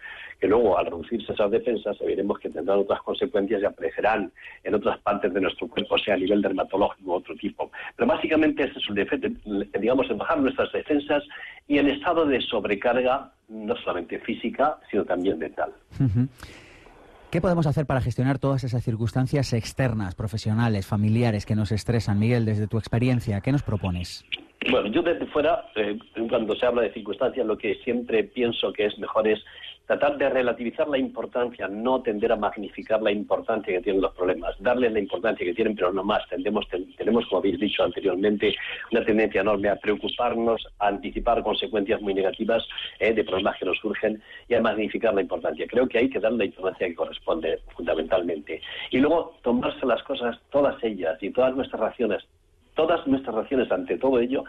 [0.41, 4.31] que luego al reducirse esas defensas veremos que tendrán otras consecuencias y aparecerán
[4.63, 7.71] en otras partes de nuestro cuerpo, sea a nivel dermatológico o otro tipo.
[7.95, 9.27] Pero básicamente este es un defecto,
[9.79, 11.23] digamos, en bajar nuestras defensas
[11.67, 15.71] y en estado de sobrecarga, no solamente física, sino también mental.
[17.29, 22.17] ¿Qué podemos hacer para gestionar todas esas circunstancias externas, profesionales, familiares que nos estresan?
[22.17, 24.25] Miguel, desde tu experiencia, ¿qué nos propones?
[24.69, 25.97] Bueno, yo desde fuera, eh,
[26.29, 29.39] cuando se habla de circunstancias, lo que siempre pienso que es mejor es
[29.97, 34.55] tratar de relativizar la importancia, no tender a magnificar la importancia que tienen los problemas,
[34.61, 36.25] darles la importancia que tienen, pero no más.
[36.29, 36.65] Tendemos,
[36.95, 38.55] tenemos, como habéis dicho anteriormente,
[38.89, 42.63] una tendencia enorme a preocuparnos, a anticipar consecuencias muy negativas
[42.99, 45.67] eh, de problemas que nos surgen y a magnificar la importancia.
[45.67, 48.61] Creo que hay que dar la importancia que corresponde fundamentalmente.
[48.91, 52.23] Y luego tomarse las cosas, todas ellas y todas nuestras raciones,
[52.75, 54.45] todas nuestras raciones ante todo ello,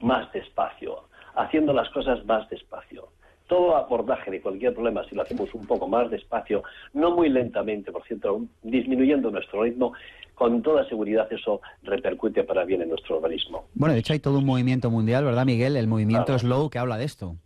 [0.00, 3.08] más despacio, haciendo las cosas más despacio.
[3.46, 6.62] Todo abordaje de cualquier problema, si lo hacemos un poco más despacio,
[6.94, 9.92] no muy lentamente, por cierto, disminuyendo nuestro ritmo,
[10.34, 13.66] con toda seguridad eso repercute para bien en nuestro organismo.
[13.74, 15.76] Bueno, de hecho hay todo un movimiento mundial, ¿verdad, Miguel?
[15.76, 17.36] El movimiento Slow que habla de esto.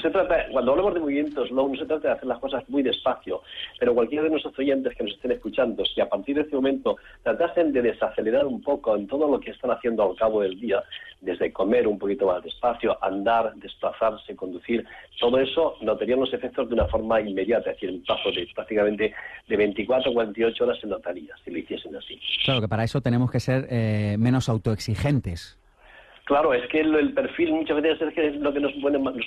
[0.00, 2.82] Se trata, cuando hablamos de movimientos slow, no se trata de hacer las cosas muy
[2.82, 3.42] despacio,
[3.78, 6.96] pero cualquiera de nuestros oyentes que nos estén escuchando, si a partir de este momento
[7.22, 10.82] tratasen de desacelerar un poco en todo lo que están haciendo al cabo del día,
[11.20, 14.84] desde comer un poquito más despacio, andar, desplazarse, conducir,
[15.18, 19.14] todo eso notarían los efectos de una forma inmediata, es decir, en plazo de prácticamente
[19.48, 22.20] de 24 o 48 horas se notaría si lo hiciesen así.
[22.44, 25.58] Claro que para eso tenemos que ser eh, menos autoexigentes.
[26.26, 28.72] Claro, es que el, perfil muchas veces es, lo que nos,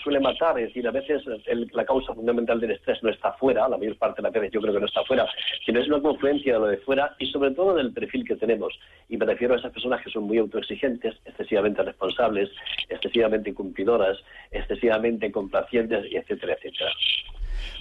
[0.03, 1.23] suele matar, es decir, a veces
[1.71, 4.59] la causa fundamental del estrés no está fuera, la mayor parte de las veces yo
[4.59, 5.25] creo que no está fuera,
[5.65, 8.77] sino es una confluencia de lo de fuera y sobre todo del perfil que tenemos.
[9.07, 12.49] Y me refiero a esas personas que son muy autoexigentes, excesivamente responsables,
[12.89, 14.17] excesivamente cumplidoras,
[14.51, 16.91] excesivamente complacientes, etcétera, etcétera.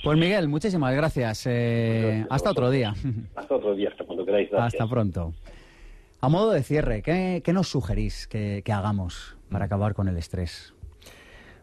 [0.04, 1.44] Pues Miguel, muchísimas gracias.
[1.46, 2.94] Eh, hasta otro día.
[3.34, 4.54] Hasta otro día, hasta cuando queráis.
[4.54, 5.32] Hasta pronto.
[6.20, 10.74] A modo de cierre, ¿qué, nos sugerís que, hagamos para acabar con el estrés?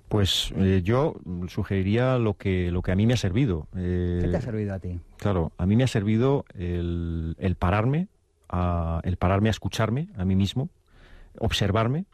[0.08, 1.16] Pues eh, yo
[1.48, 3.68] sugeriría lo que, lo que a mí me ha servido.
[3.76, 5.02] Eh, ¿Qué te ha servido a ti?
[5.18, 8.08] Claro, a mí me ha servido el, el pararme,
[8.48, 10.70] a, el pararme a escucharme a mí mismo,
[11.40, 12.06] observarme,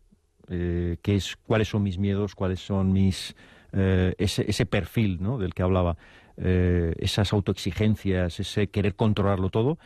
[0.50, 3.36] eh, qué es, cuáles son mis miedos, cuáles son mis
[3.72, 5.38] eh, ese, ese, perfil ¿no?
[5.38, 5.96] del que hablaba,
[6.38, 9.78] esas autoexigencias, ese querer controlarlo todo.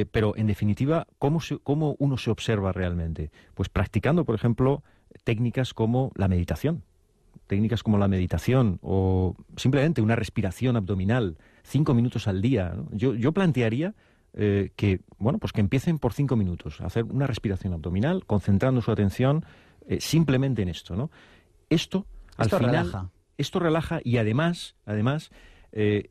[0.00, 3.30] Eh, pero en definitiva, ¿cómo, se, ¿cómo uno se observa realmente?
[3.54, 4.82] Pues practicando, por ejemplo,
[5.22, 6.82] técnicas como la meditación
[7.46, 12.72] técnicas como la meditación o simplemente una respiración abdominal, cinco minutos al día.
[12.74, 12.88] ¿no?
[12.92, 13.94] Yo, yo, plantearía
[14.32, 18.90] eh, que, bueno, pues que empiecen por cinco minutos, hacer una respiración abdominal, concentrando su
[18.90, 19.44] atención
[19.86, 21.10] eh, simplemente en esto, ¿no?
[21.68, 22.06] Esto,
[22.38, 23.10] esto al final, relaja.
[23.36, 25.30] esto relaja y además, además,
[25.72, 26.10] eh,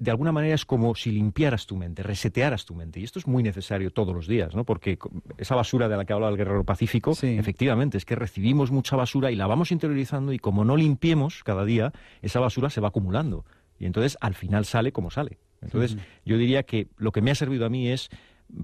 [0.00, 3.00] de alguna manera es como si limpiaras tu mente, resetearas tu mente.
[3.00, 4.64] Y esto es muy necesario todos los días, ¿no?
[4.64, 4.98] Porque
[5.36, 7.36] esa basura de la que hablaba el guerrero pacífico, sí.
[7.38, 11.66] efectivamente, es que recibimos mucha basura y la vamos interiorizando y como no limpiemos cada
[11.66, 11.92] día,
[12.22, 13.44] esa basura se va acumulando.
[13.78, 15.38] Y entonces al final sale como sale.
[15.60, 18.08] Entonces, yo diría que lo que me ha servido a mí es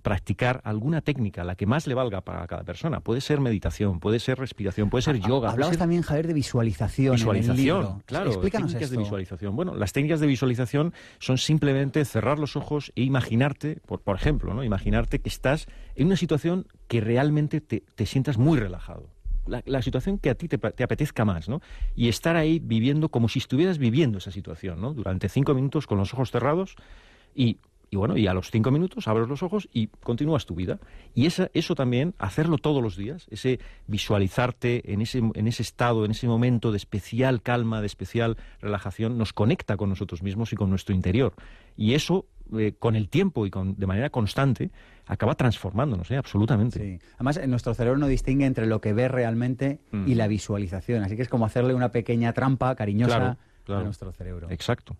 [0.02, 3.00] practicar alguna técnica, la que más le valga para cada persona.
[3.00, 5.50] Puede ser meditación, puede ser respiración, puede ser yoga.
[5.50, 5.78] Hablabas ser...
[5.78, 7.14] también, Javier, de visualización.
[7.14, 8.30] Visualización, claro.
[8.30, 8.98] Explícanos técnicas esto.
[8.98, 9.56] de visualización.
[9.56, 14.54] Bueno, las técnicas de visualización son simplemente cerrar los ojos e imaginarte, por, por ejemplo,
[14.54, 14.64] ¿no?
[14.64, 19.10] imaginarte que estás en una situación que realmente te, te sientas muy relajado.
[19.46, 21.60] La, la, situación que a ti te, te, apetezca más, ¿no?
[21.94, 24.92] Y estar ahí viviendo como si estuvieras viviendo esa situación, ¿no?
[24.92, 26.74] Durante cinco minutos con los ojos cerrados
[27.32, 27.58] y
[27.90, 30.78] y bueno, y a los cinco minutos abres los ojos y continúas tu vida.
[31.14, 36.04] Y esa, eso también, hacerlo todos los días, ese visualizarte en ese, en ese estado,
[36.04, 40.56] en ese momento de especial calma, de especial relajación, nos conecta con nosotros mismos y
[40.56, 41.34] con nuestro interior.
[41.76, 42.26] Y eso,
[42.58, 44.70] eh, con el tiempo y con, de manera constante,
[45.06, 46.16] acaba transformándonos, ¿eh?
[46.16, 46.80] absolutamente.
[46.80, 47.06] Sí.
[47.14, 50.08] Además, nuestro cerebro no distingue entre lo que ve realmente mm.
[50.08, 51.04] y la visualización.
[51.04, 53.80] Así que es como hacerle una pequeña trampa cariñosa claro, claro.
[53.82, 54.50] a nuestro cerebro.
[54.50, 54.96] Exacto.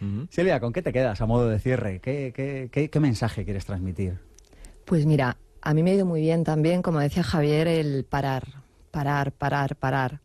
[0.00, 0.28] Uh -huh.
[0.30, 2.00] Silvia, ¿con qué te quedas a modo de cierre?
[2.00, 4.18] ¿Qué, qué, qué, qué mensaje quieres transmitir?
[4.84, 8.44] Pues mira, a mí me ha ido muy bien también, como decía Javier, el parar,
[8.90, 10.20] parar, parar, parar.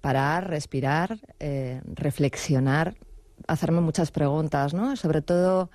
[0.00, 2.94] Parar, respirar, eh, reflexionar,
[3.48, 4.94] hacerme muchas preguntas, ¿no?
[4.94, 5.70] Sobre todo,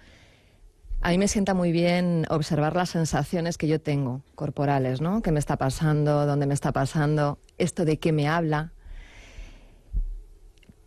[1.02, 5.22] a mí me sienta muy bien observar las sensaciones que yo tengo corporales, ¿no?
[5.22, 6.26] ¿Qué me está pasando?
[6.26, 7.38] ¿Dónde me está pasando?
[7.58, 8.72] ¿Esto de qué me habla?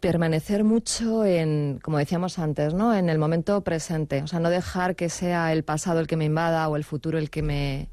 [0.06, 2.94] Permanecer mucho en, como decíamos antes, ¿no?
[2.94, 4.22] en el momento presente.
[4.22, 7.18] O sea, no dejar que sea el pasado el que me invada o el futuro
[7.18, 7.88] el que me,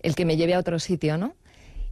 [0.00, 1.34] el que me lleve a otro sitio, ¿no?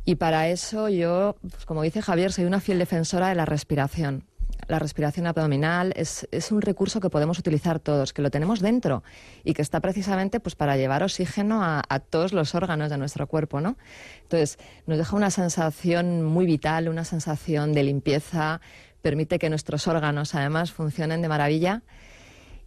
[0.05, 4.25] Y para eso yo, pues como dice Javier, soy una fiel defensora de la respiración.
[4.69, 9.03] La respiración abdominal es, es, un recurso que podemos utilizar todos, que lo tenemos dentro
[9.43, 13.27] y que está precisamente pues, para llevar oxígeno a, a, todos los órganos de nuestro
[13.27, 13.61] cuerpo.
[13.61, 13.77] ¿no?
[14.23, 18.61] Entonces, nos deja una sensación muy vital, una sensación de limpieza,
[19.05, 21.83] permite que nuestros órganos además funcionen de maravilla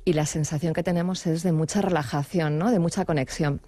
[0.06, 2.70] y la sensación que tenemos es de mucha relajación, ¿no?
[2.70, 3.60] de mucha conexión.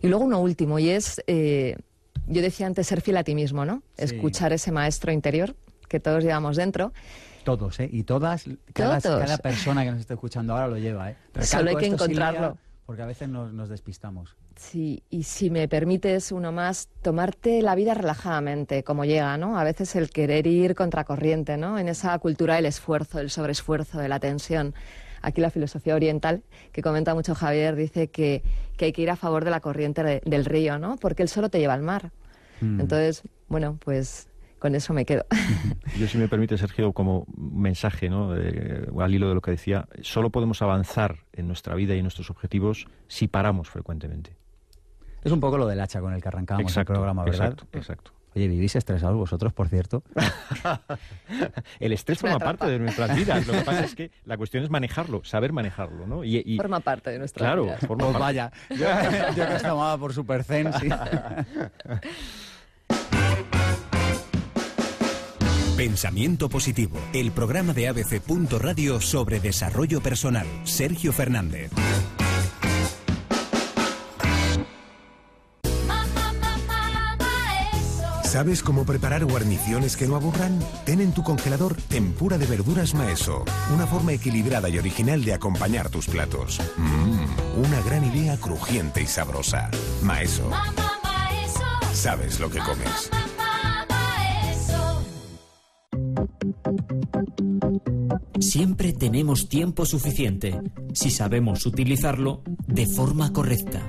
[0.00, 1.76] Y luego uno último, y es, eh,
[2.28, 3.82] yo decía antes, ser fiel a ti mismo, ¿no?
[3.98, 4.04] Sí.
[4.04, 5.56] Escuchar ese maestro interior
[5.88, 6.92] que todos llevamos dentro.
[7.42, 7.90] Todos, ¿eh?
[7.92, 11.16] Y todas, cada, cada persona que nos esté escuchando ahora lo lleva, ¿eh?
[11.34, 12.48] Recalco Solo hay que encontrarlo.
[12.50, 14.36] Silvia, porque a veces nos, nos, despistamos.
[14.56, 19.58] Sí, y si me permites uno más, tomarte la vida relajadamente, como llega, ¿no?
[19.58, 21.78] A veces el querer ir contracorriente, ¿no?
[21.78, 24.74] En esa cultura del esfuerzo, del sobreesfuerzo, de la tensión.
[25.22, 28.42] Aquí la filosofía oriental, que comenta mucho Javier, dice que,
[28.76, 30.96] que hay que ir a favor de la corriente de, del río, ¿no?
[30.98, 32.12] Porque él solo te lleva al mar.
[32.60, 32.80] Mm.
[32.80, 34.28] Entonces, bueno, pues
[34.60, 35.26] con eso me quedo.
[35.98, 38.36] Yo, si me permite, Sergio, como mensaje, ¿no?
[38.36, 42.04] Eh, al hilo de lo que decía, solo podemos avanzar en nuestra vida y en
[42.04, 44.43] nuestros objetivos si paramos frecuentemente.
[45.24, 47.52] Es un poco lo del hacha con el que arrancamos exacto, el programa, ¿verdad?
[47.52, 48.12] Exacto, exacto.
[48.36, 50.02] Oye, ¿vivís estresados vosotros, por cierto?
[51.80, 53.46] el estrés forma parte de nuestras vidas.
[53.46, 56.24] Lo que pasa es que la cuestión es manejarlo, saber manejarlo, ¿no?
[56.24, 57.80] Y, y forma parte de nuestras claro, vidas.
[57.80, 58.22] Forma pues parte.
[58.22, 58.86] vaya, yo,
[59.36, 60.88] yo que os tomaba por super zen, sí.
[65.76, 68.22] Pensamiento Positivo, el programa de ABC.
[68.60, 70.46] Radio sobre desarrollo personal.
[70.64, 71.70] Sergio Fernández.
[78.34, 80.58] ¿Sabes cómo preparar guarniciones que no aburran?
[80.84, 85.88] Ten en tu congelador tempura de verduras maeso, una forma equilibrada y original de acompañar
[85.88, 86.60] tus platos.
[86.76, 89.70] Mmm, una gran idea crujiente y sabrosa.
[90.02, 90.50] Maeso.
[91.92, 93.08] Sabes lo que comes.
[98.40, 100.60] Siempre tenemos tiempo suficiente
[100.92, 103.80] si sabemos utilizarlo de forma correcta.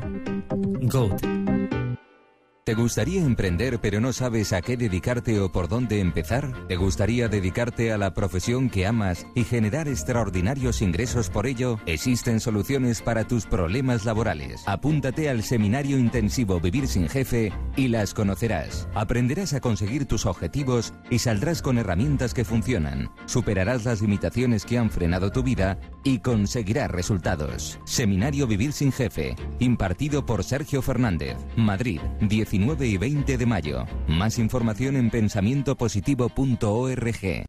[0.83, 1.44] Goat
[2.65, 6.51] ¿Te gustaría emprender pero no sabes a qué dedicarte o por dónde empezar?
[6.67, 11.79] ¿Te gustaría dedicarte a la profesión que amas y generar extraordinarios ingresos por ello?
[11.85, 14.63] Existen soluciones para tus problemas laborales.
[14.65, 18.87] Apúntate al seminario intensivo Vivir sin Jefe y las conocerás.
[18.95, 23.11] Aprenderás a conseguir tus objetivos y saldrás con herramientas que funcionan.
[23.27, 27.79] Superarás las limitaciones que han frenado tu vida y conseguirás resultados.
[27.85, 33.85] Seminario Vivir sin Jefe, impartido por Sergio Fernández, Madrid, 19 19 y 20 de mayo.
[34.07, 37.45] Más información en pensamientopositivo.org.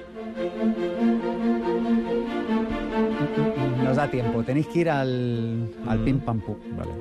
[3.82, 6.56] Nos da tiempo, tenéis que ir al, al pim pam pum.
[6.76, 6.92] Vale.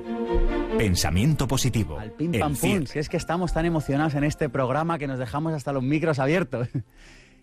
[0.78, 1.98] Pensamiento positivo.
[1.98, 2.78] Al pim El pam cierre.
[2.78, 2.86] pum.
[2.86, 6.18] Si es que estamos tan emocionados en este programa que nos dejamos hasta los micros
[6.18, 6.68] abiertos.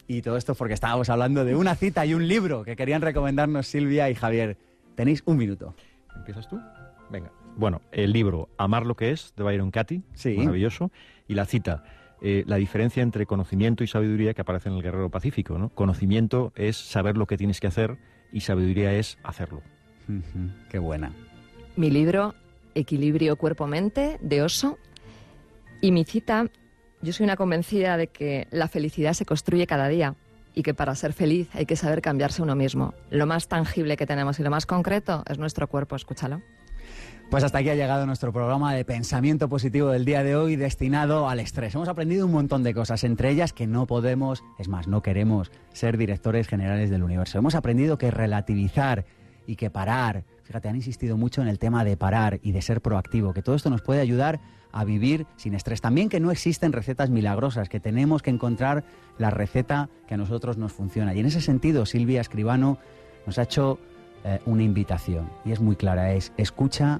[0.07, 3.67] Y todo esto porque estábamos hablando de una cita y un libro que querían recomendarnos
[3.67, 4.57] Silvia y Javier.
[4.95, 5.73] Tenéis un minuto.
[6.15, 6.59] ¿Empiezas tú?
[7.09, 7.31] Venga.
[7.57, 10.37] Bueno, el libro Amar lo que es, de Byron Katy, Sí.
[10.37, 10.91] maravilloso,
[11.27, 11.83] y la cita,
[12.21, 15.57] eh, la diferencia entre conocimiento y sabiduría que aparece en el Guerrero Pacífico.
[15.57, 15.69] ¿no?
[15.69, 17.97] Conocimiento es saber lo que tienes que hacer
[18.31, 19.61] y sabiduría es hacerlo.
[20.69, 21.13] Qué buena.
[21.77, 22.35] Mi libro,
[22.75, 24.77] Equilibrio Cuerpo-Mente, de Oso.
[25.79, 26.47] Y mi cita,
[27.01, 30.15] yo soy una convencida de que la felicidad se construye cada día
[30.53, 32.93] y que para ser feliz hay que saber cambiarse uno mismo.
[33.09, 36.41] Lo más tangible que tenemos y lo más concreto es nuestro cuerpo, escúchalo.
[37.31, 41.29] Pues hasta aquí ha llegado nuestro programa de pensamiento positivo del día de hoy destinado
[41.29, 41.73] al estrés.
[41.73, 45.49] Hemos aprendido un montón de cosas, entre ellas que no podemos, es más, no queremos
[45.71, 47.37] ser directores generales del universo.
[47.37, 49.05] Hemos aprendido que relativizar
[49.47, 52.81] y que parar, fíjate, han insistido mucho en el tema de parar y de ser
[52.81, 54.41] proactivo, que todo esto nos puede ayudar
[54.73, 55.79] a vivir sin estrés.
[55.79, 58.83] También que no existen recetas milagrosas, que tenemos que encontrar
[59.17, 61.15] la receta que a nosotros nos funciona.
[61.15, 62.77] Y en ese sentido, Silvia Escribano
[63.25, 63.79] nos ha hecho
[64.25, 66.99] eh, una invitación y es muy clara, es escucha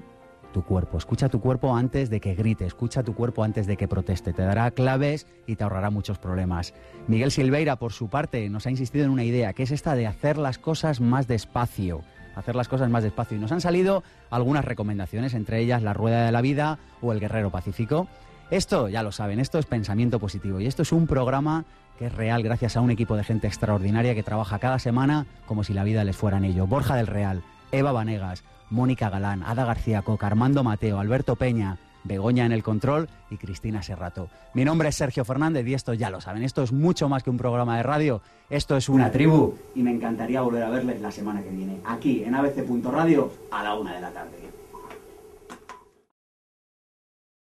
[0.52, 3.88] tu cuerpo, escucha tu cuerpo antes de que grite, escucha tu cuerpo antes de que
[3.88, 6.74] proteste, te dará claves y te ahorrará muchos problemas.
[7.08, 10.06] Miguel Silveira, por su parte, nos ha insistido en una idea, que es esta de
[10.06, 12.02] hacer las cosas más despacio,
[12.36, 13.36] hacer las cosas más despacio.
[13.36, 17.20] Y nos han salido algunas recomendaciones, entre ellas la rueda de la vida o el
[17.20, 18.06] guerrero pacífico.
[18.50, 21.64] Esto, ya lo saben, esto es pensamiento positivo y esto es un programa
[21.98, 25.64] que es real gracias a un equipo de gente extraordinaria que trabaja cada semana como
[25.64, 26.66] si la vida les fuera en ello.
[26.66, 32.46] Borja del Real, Eva Vanegas, Mónica Galán, Ada García Coca, Armando Mateo, Alberto Peña, Begoña
[32.46, 34.28] en el control y Cristina Serrato.
[34.54, 37.30] Mi nombre es Sergio Fernández y esto ya lo saben, esto es mucho más que
[37.30, 41.12] un programa de radio, esto es una tribu y me encantaría volver a verles la
[41.12, 44.61] semana que viene, aquí en abc.radio a la una de la tarde.